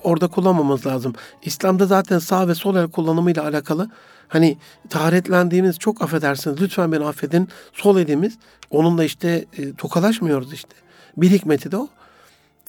[0.03, 1.13] orada kullanmamız lazım.
[1.43, 3.89] İslam'da zaten sağ ve sol el kullanımıyla alakalı
[4.31, 4.57] hani
[4.89, 8.37] taharetlendiğimiz çok affedersiniz lütfen beni affedin sol elimiz
[8.69, 10.75] onunla işte e, tokalaşmıyoruz işte.
[11.17, 11.87] Bir hikmeti de o.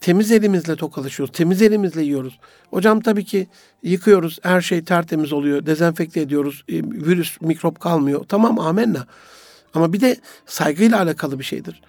[0.01, 1.35] Temiz elimizle tokalaşıyoruz.
[1.35, 2.39] Temiz elimizle yiyoruz.
[2.71, 3.47] Hocam tabii ki
[3.83, 4.39] yıkıyoruz.
[4.43, 5.67] Her şey tertemiz oluyor.
[5.67, 6.65] Dezenfekte ediyoruz.
[6.69, 8.25] E, virüs, mikrop kalmıyor.
[8.29, 9.07] Tamam amenna.
[9.75, 11.83] Ama bir de saygıyla alakalı bir şeydir.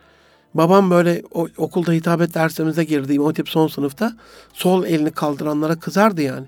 [0.53, 3.13] Babam böyle o, okulda hitabet dersimize girdi.
[3.13, 4.13] İmam Hatip son sınıfta.
[4.53, 6.47] Sol elini kaldıranlara kızardı yani.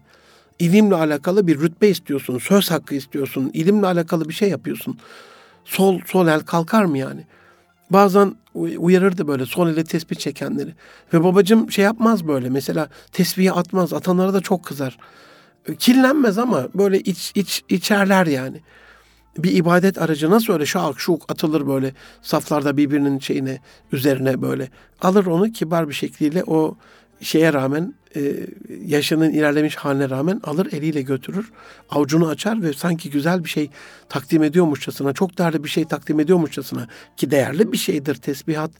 [0.60, 2.38] İlimle alakalı bir rütbe istiyorsun.
[2.38, 3.52] Söz hakkı istiyorsun.
[3.54, 4.98] ilimle alakalı bir şey yapıyorsun.
[5.66, 7.26] Sol, sol el kalkar mı yani?
[7.90, 10.74] Bazen uyarırdı böyle sol ile tespih çekenleri.
[11.14, 12.50] Ve babacım şey yapmaz böyle.
[12.50, 13.94] Mesela tesbihi atmaz.
[13.94, 14.98] Atanlara da çok kızar.
[15.80, 18.62] Kirlenmez ama böyle iç, iç, içerler yani
[19.38, 23.60] bir ibadet aracı nasıl öyle şak şuk atılır böyle saflarda birbirinin şeyine
[23.92, 24.70] üzerine böyle
[25.02, 26.78] alır onu kibar bir şekliyle o
[27.22, 28.48] şeye rağmen e,
[28.86, 31.52] yaşının ilerlemiş haline rağmen alır eliyle götürür
[31.90, 33.70] avucunu açar ve sanki güzel bir şey
[34.10, 36.88] takdim ediyormuşçasına çok değerli bir şey takdim ediyormuşçasına
[37.18, 38.72] ki değerli bir şeydir tesbihat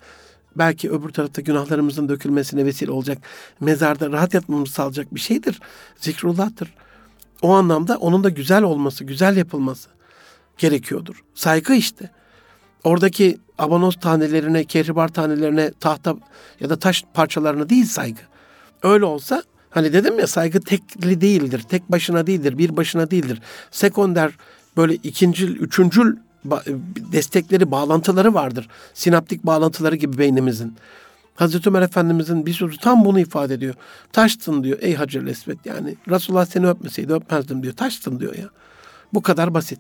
[0.56, 3.18] belki öbür tarafta günahlarımızın dökülmesine vesile olacak
[3.60, 5.60] mezarda rahat yatmamızı sağlayacak bir şeydir
[5.96, 6.74] zikrullah'tır
[7.42, 9.90] o anlamda onun da güzel olması güzel yapılması
[10.58, 11.24] gerekiyordur.
[11.34, 12.10] Saygı işte.
[12.86, 16.16] Oradaki abanoz tanelerine, kehribar tanelerine, tahta
[16.60, 18.22] ya da taş parçalarına değil saygı.
[18.84, 23.42] Öyle olsa hani dedim ya saygı tekli değildir, tek başına değildir, bir başına değildir.
[23.72, 24.32] Sekonder
[24.78, 26.18] böyle ikincil, üçüncül
[27.12, 28.68] destekleri, bağlantıları vardır.
[28.94, 30.76] Sinaptik bağlantıları gibi beynimizin.
[31.36, 33.76] Hazreti Ömer Efendimizin bir sözü tam bunu ifade ediyor.
[34.14, 37.74] Taştın diyor ey Hacer Esvet yani Resulullah seni öpmeseydi öpmezdim diyor.
[37.74, 38.50] Taştın diyor ya.
[39.14, 39.80] Bu kadar basit.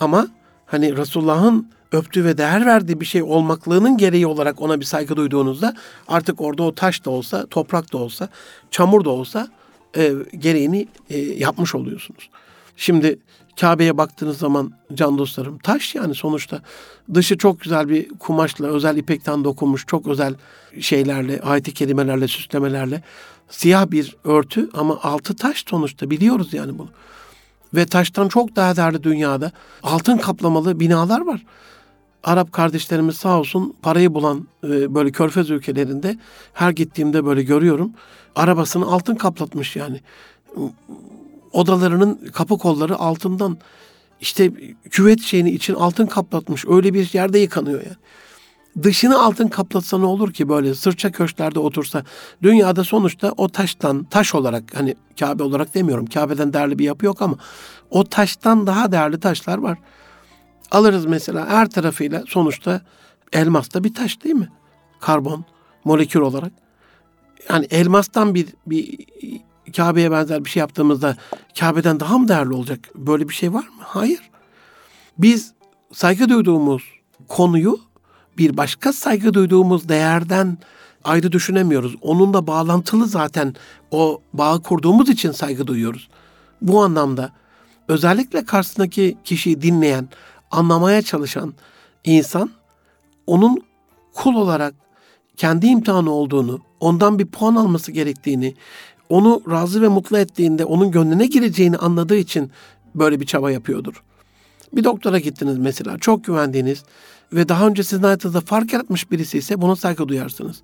[0.00, 0.28] Ama
[0.66, 5.74] hani Resulullah'ın öptüğü ve değer verdiği bir şey olmaklığının gereği olarak ona bir saygı duyduğunuzda
[6.08, 8.28] artık orada o taş da olsa, toprak da olsa,
[8.70, 9.48] çamur da olsa
[9.96, 12.30] e, gereğini e, yapmış oluyorsunuz.
[12.76, 13.18] Şimdi
[13.60, 16.62] Kabe'ye baktığınız zaman can dostlarım taş yani sonuçta
[17.14, 20.34] dışı çok güzel bir kumaşla özel ipekten dokunmuş çok özel
[20.80, 23.02] şeylerle ayet kelimelerle süslemelerle
[23.48, 26.88] siyah bir örtü ama altı taş sonuçta biliyoruz yani bunu
[27.74, 31.44] ve taştan çok daha değerli dünyada altın kaplamalı binalar var.
[32.24, 36.18] Arap kardeşlerimiz sağ olsun parayı bulan e, böyle körfez ülkelerinde
[36.52, 37.92] her gittiğimde böyle görüyorum.
[38.36, 40.00] Arabasını altın kaplatmış yani.
[41.52, 43.58] Odalarının kapı kolları altından
[44.20, 44.50] işte
[44.90, 46.64] küvet şeyini için altın kaplatmış.
[46.68, 47.96] Öyle bir yerde yıkanıyor yani.
[48.82, 52.04] dışını altın kaplatsa ne olur ki böyle sırça köşklerde otursa
[52.42, 57.22] dünyada sonuçta o taştan taş olarak hani Kabe olarak demiyorum Kabe'den değerli bir yapı yok
[57.22, 57.36] ama
[57.90, 59.78] o taştan daha değerli taşlar var.
[60.70, 62.80] Alırız mesela her tarafıyla sonuçta
[63.32, 64.48] elmas da bir taş değil mi?
[65.00, 65.44] Karbon
[65.84, 66.52] molekül olarak.
[67.48, 68.98] Yani elmastan bir, bir
[69.76, 71.16] Kabe'ye benzer bir şey yaptığımızda
[71.58, 72.88] Kabe'den daha mı değerli olacak?
[72.94, 73.82] Böyle bir şey var mı?
[73.82, 74.30] Hayır.
[75.18, 75.52] Biz
[75.92, 76.82] saygı duyduğumuz
[77.28, 77.80] konuyu
[78.38, 80.58] bir başka saygı duyduğumuz değerden
[81.04, 81.96] ayrı düşünemiyoruz.
[82.00, 83.54] Onunla bağlantılı zaten
[83.90, 86.08] o bağı kurduğumuz için saygı duyuyoruz.
[86.62, 87.32] Bu anlamda
[87.88, 90.08] özellikle karşısındaki kişiyi dinleyen,
[90.50, 91.54] anlamaya çalışan
[92.04, 92.50] insan
[93.26, 93.62] onun
[94.14, 94.74] kul olarak
[95.36, 98.54] kendi imtihanı olduğunu, ondan bir puan alması gerektiğini,
[99.08, 102.50] onu razı ve mutlu ettiğinde onun gönlüne gireceğini anladığı için
[102.94, 104.02] böyle bir çaba yapıyordur.
[104.72, 106.84] Bir doktora gittiniz mesela, çok güvendiğiniz
[107.32, 110.62] ve daha önce sizin hayatınızda fark yaratmış birisi ise buna saygı duyarsınız.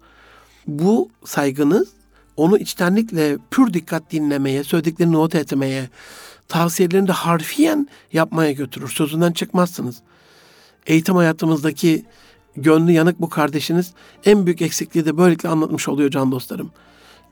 [0.66, 1.88] Bu saygınız
[2.36, 5.88] onu içtenlikle pür dikkat dinlemeye, söylediklerini not etmeye,
[6.48, 8.88] tavsiyelerini de harfiyen yapmaya götürür.
[8.88, 9.96] Sözünden çıkmazsınız.
[10.86, 12.04] Eğitim hayatımızdaki
[12.56, 13.92] gönlü yanık bu kardeşiniz
[14.24, 16.70] en büyük eksikliği de böylelikle anlatmış oluyor can dostlarım.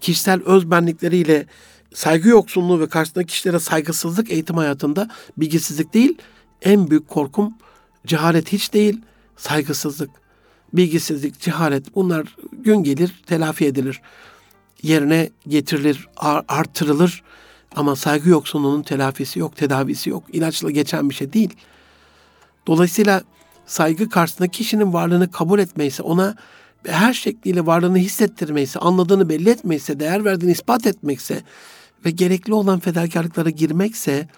[0.01, 1.47] Kişisel özbenlikleriyle
[1.95, 6.19] saygı yoksunluğu ve karşısındaki kişilere saygısızlık eğitim hayatında bilgisizlik değil,
[6.63, 7.55] en büyük korkum
[8.07, 9.01] cehalet hiç değil,
[9.37, 10.11] saygısızlık,
[10.73, 14.01] bilgisizlik, cehalet bunlar gün gelir telafi edilir.
[14.83, 16.09] Yerine getirilir,
[16.49, 17.23] artırılır
[17.77, 20.25] ama saygı yoksunluğunun telafisi yok, tedavisi yok.
[20.33, 21.55] İlaçla geçen bir şey değil.
[22.67, 23.23] Dolayısıyla
[23.67, 26.37] saygı karşısında kişinin varlığını kabul etmeyse, ona
[26.87, 31.43] her şekliyle varlığını hissettirmeyse, anladığını belli etmeyse, değer verdiğini ispat etmekse
[32.05, 34.29] ve gerekli olan fedakarlıklara girmekse,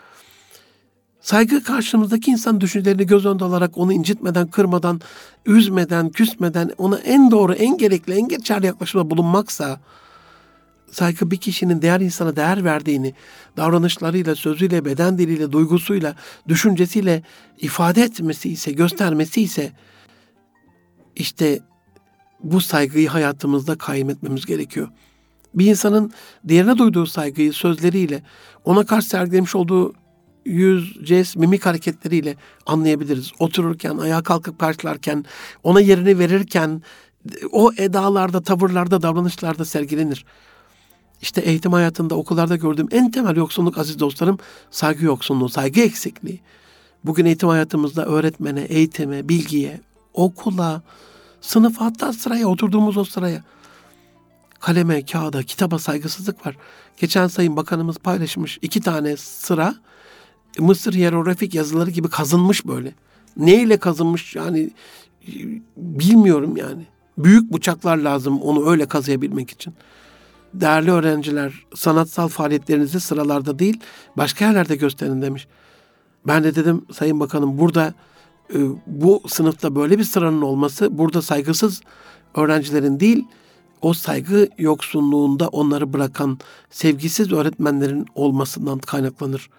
[1.21, 5.01] saygı karşımızdaki insan düşüncelerini göz önünde alarak onu incitmeden, kırmadan,
[5.47, 9.81] üzmeden, küsmeden, ona en doğru, en gerekli, en geçerli yaklaşımda bulunmaksa,
[10.97, 13.15] saygı bir kişinin diğer insana değer verdiğini
[13.57, 16.15] davranışlarıyla, sözüyle, beden diliyle, duygusuyla,
[16.49, 17.23] düşüncesiyle
[17.59, 19.73] ifade etmesi ise, göstermesi ise
[21.17, 21.61] işte
[22.43, 24.89] bu saygıyı hayatımızda kaym etmemiz gerekiyor.
[25.55, 26.13] Bir insanın
[26.49, 28.23] diğerine duyduğu saygıyı sözleriyle,
[28.65, 29.95] ona karşı sergilemiş olduğu
[30.45, 32.37] yüz, jest, mimik hareketleriyle
[32.67, 33.33] anlayabiliriz.
[33.39, 35.25] Otururken, ayağa kalkıp karşılarken,
[35.63, 36.83] ona yerini verirken,
[37.53, 40.25] o edalarda, tavırlarda, davranışlarda sergilenir.
[41.23, 44.39] İşte eğitim hayatında okullarda gördüğüm en temel yoksunluk aziz dostlarım
[44.71, 46.41] saygı yoksunluğu, saygı eksikliği.
[47.05, 49.81] Bugün eğitim hayatımızda öğretmene, eğitime, bilgiye,
[50.15, 50.83] okula,
[51.41, 53.45] sınıfa hatta sıraya oturduğumuz o sıraya
[54.61, 56.57] kaleme, kağıda, kitaba saygısızlık var.
[56.97, 59.75] Geçen sayın bakanımız paylaşmış iki tane sıra
[60.59, 62.95] Mısır hierografik yazıları gibi kazınmış böyle.
[63.37, 64.71] Neyle kazınmış yani
[65.77, 66.87] bilmiyorum yani.
[67.19, 69.75] Büyük bıçaklar lazım onu öyle kazıyabilmek için
[70.55, 73.81] değerli öğrenciler sanatsal faaliyetlerinizi sıralarda değil
[74.17, 75.47] başka yerlerde gösterin demiş.
[76.27, 77.95] Ben de dedim Sayın Bakanım burada
[78.55, 81.81] e, bu sınıfta böyle bir sıranın olması burada saygısız
[82.35, 83.25] öğrencilerin değil
[83.83, 86.39] o saygı yoksunluğunda onları bırakan
[86.71, 89.51] sevgisiz öğretmenlerin olmasından kaynaklanır.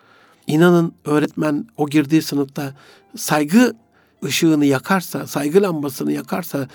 [0.47, 2.73] İnanın öğretmen o girdiği sınıfta
[3.15, 3.75] saygı
[4.23, 6.67] ışığını yakarsa, saygı lambasını yakarsa,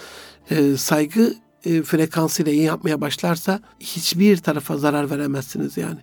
[0.50, 1.34] e, saygı
[1.64, 5.98] e, frekansıyla iyi yapmaya başlarsa hiçbir tarafa zarar veremezsiniz yani.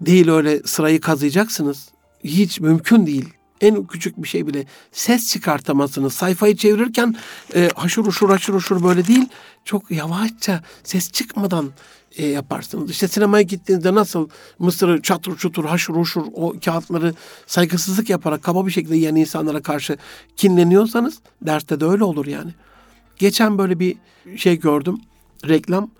[0.00, 1.88] Değil öyle sırayı kazıyacaksınız.
[2.24, 3.28] Hiç mümkün değil.
[3.60, 6.12] En küçük bir şey bile ses çıkartamazsınız.
[6.12, 7.16] Sayfayı çevirirken
[7.54, 9.28] e, haşır uşur haşır uşur böyle değil.
[9.64, 11.70] Çok yavaşça ses çıkmadan
[12.16, 12.90] e, yaparsınız.
[12.90, 14.28] İşte sinemaya gittiğinizde nasıl
[14.58, 17.14] mısırı çatır çutur haşır uşur o kağıtları
[17.46, 19.96] saygısızlık yaparak kaba bir şekilde yiyen insanlara karşı
[20.36, 22.54] kinleniyorsanız derste de öyle olur yani.
[23.18, 23.96] Geçen böyle bir
[24.36, 25.00] şey gördüm.
[25.48, 25.90] Reklam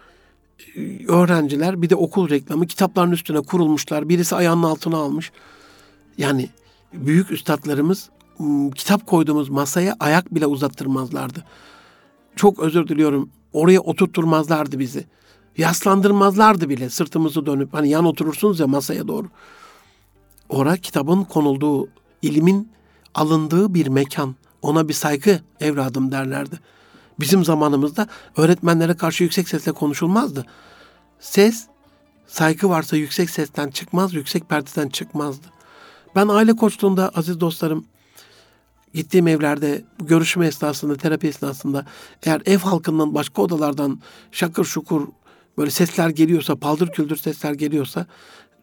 [1.08, 4.08] öğrenciler bir de okul reklamı kitapların üstüne kurulmuşlar.
[4.08, 5.32] Birisi ayağının altına almış.
[6.18, 6.50] Yani
[6.92, 8.10] büyük üstadlarımız
[8.74, 11.44] kitap koyduğumuz masaya ayak bile uzattırmazlardı.
[12.36, 13.30] Çok özür diliyorum.
[13.52, 15.04] Oraya oturtturmazlardı bizi.
[15.56, 19.26] Yaslandırmazlardı bile sırtımızı dönüp hani yan oturursunuz ya masaya doğru.
[20.48, 21.88] Ora kitabın konulduğu,
[22.22, 22.68] ilimin
[23.14, 24.34] alındığı bir mekan.
[24.62, 26.60] Ona bir saygı evladım derlerdi.
[27.20, 28.06] Bizim zamanımızda
[28.36, 30.46] öğretmenlere karşı yüksek sesle konuşulmazdı.
[31.20, 31.66] Ses,
[32.26, 35.46] saygı varsa yüksek sesten çıkmaz, yüksek perdeden çıkmazdı.
[36.16, 37.86] Ben aile koçluğunda aziz dostlarım,
[38.94, 41.86] gittiğim evlerde görüşme esnasında, terapi esnasında
[42.22, 44.00] eğer ev halkından başka odalardan
[44.32, 45.08] şakır şukur
[45.58, 48.06] böyle sesler geliyorsa, paldır küldür sesler geliyorsa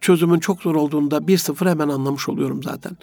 [0.02, 2.98] çözümün çok zor olduğunda bir sıfır hemen anlamış oluyorum zaten.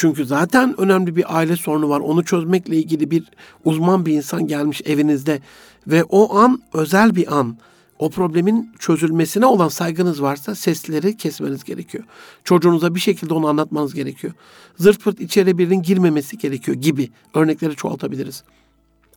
[0.00, 2.00] Çünkü zaten önemli bir aile sorunu var.
[2.00, 3.24] Onu çözmekle ilgili bir
[3.64, 5.40] uzman bir insan gelmiş evinizde
[5.86, 7.56] ve o an özel bir an.
[7.98, 12.04] O problemin çözülmesine olan saygınız varsa sesleri kesmeniz gerekiyor.
[12.44, 14.32] Çocuğunuza bir şekilde onu anlatmanız gerekiyor.
[14.76, 18.44] Zırt pırt içeri birinin girmemesi gerekiyor gibi örnekleri çoğaltabiliriz.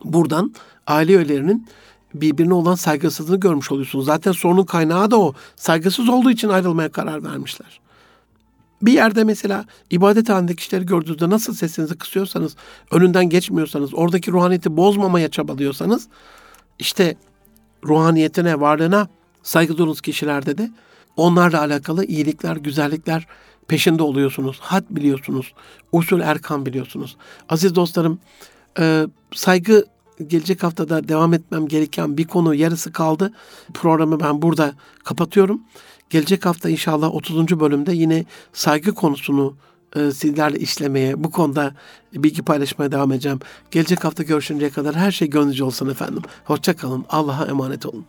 [0.04, 0.54] Buradan
[0.86, 1.66] aile üyelerinin
[2.14, 4.04] birbirine olan saygısızlığını görmüş oluyorsunuz.
[4.04, 5.34] Zaten sorunun kaynağı da o.
[5.56, 7.82] Saygısız olduğu için ayrılmaya karar vermişler.
[8.82, 12.56] Bir yerde mesela ibadet halindeki kişileri gördüğünüzde nasıl sesinizi kısıyorsanız,
[12.90, 16.08] önünden geçmiyorsanız, oradaki ruhaniyeti bozmamaya çabalıyorsanız,
[16.78, 17.16] işte
[17.84, 19.08] ruhaniyetine, varlığına
[19.42, 20.70] saygı duyduğunuz kişilerde de
[21.16, 23.26] onlarla alakalı iyilikler, güzellikler
[23.68, 24.58] peşinde oluyorsunuz.
[24.60, 25.54] Had biliyorsunuz.
[25.92, 27.16] Usul erkan biliyorsunuz.
[27.48, 28.18] Aziz dostlarım,
[28.78, 29.84] e, saygı
[30.26, 33.32] gelecek haftada devam etmem gereken bir konu yarısı kaldı.
[33.74, 34.74] Programı ben burada
[35.04, 35.62] kapatıyorum.
[36.12, 37.60] Gelecek hafta inşallah 30.
[37.60, 39.56] bölümde yine saygı konusunu
[39.96, 41.74] e, sizlerle işlemeye, bu konuda
[42.14, 43.40] bilgi paylaşmaya devam edeceğim.
[43.70, 46.22] Gelecek hafta görüşünceye kadar her şey gönlünüzce olsun efendim.
[46.44, 47.04] Hoşça kalın.
[47.08, 48.04] Allah'a emanet olun.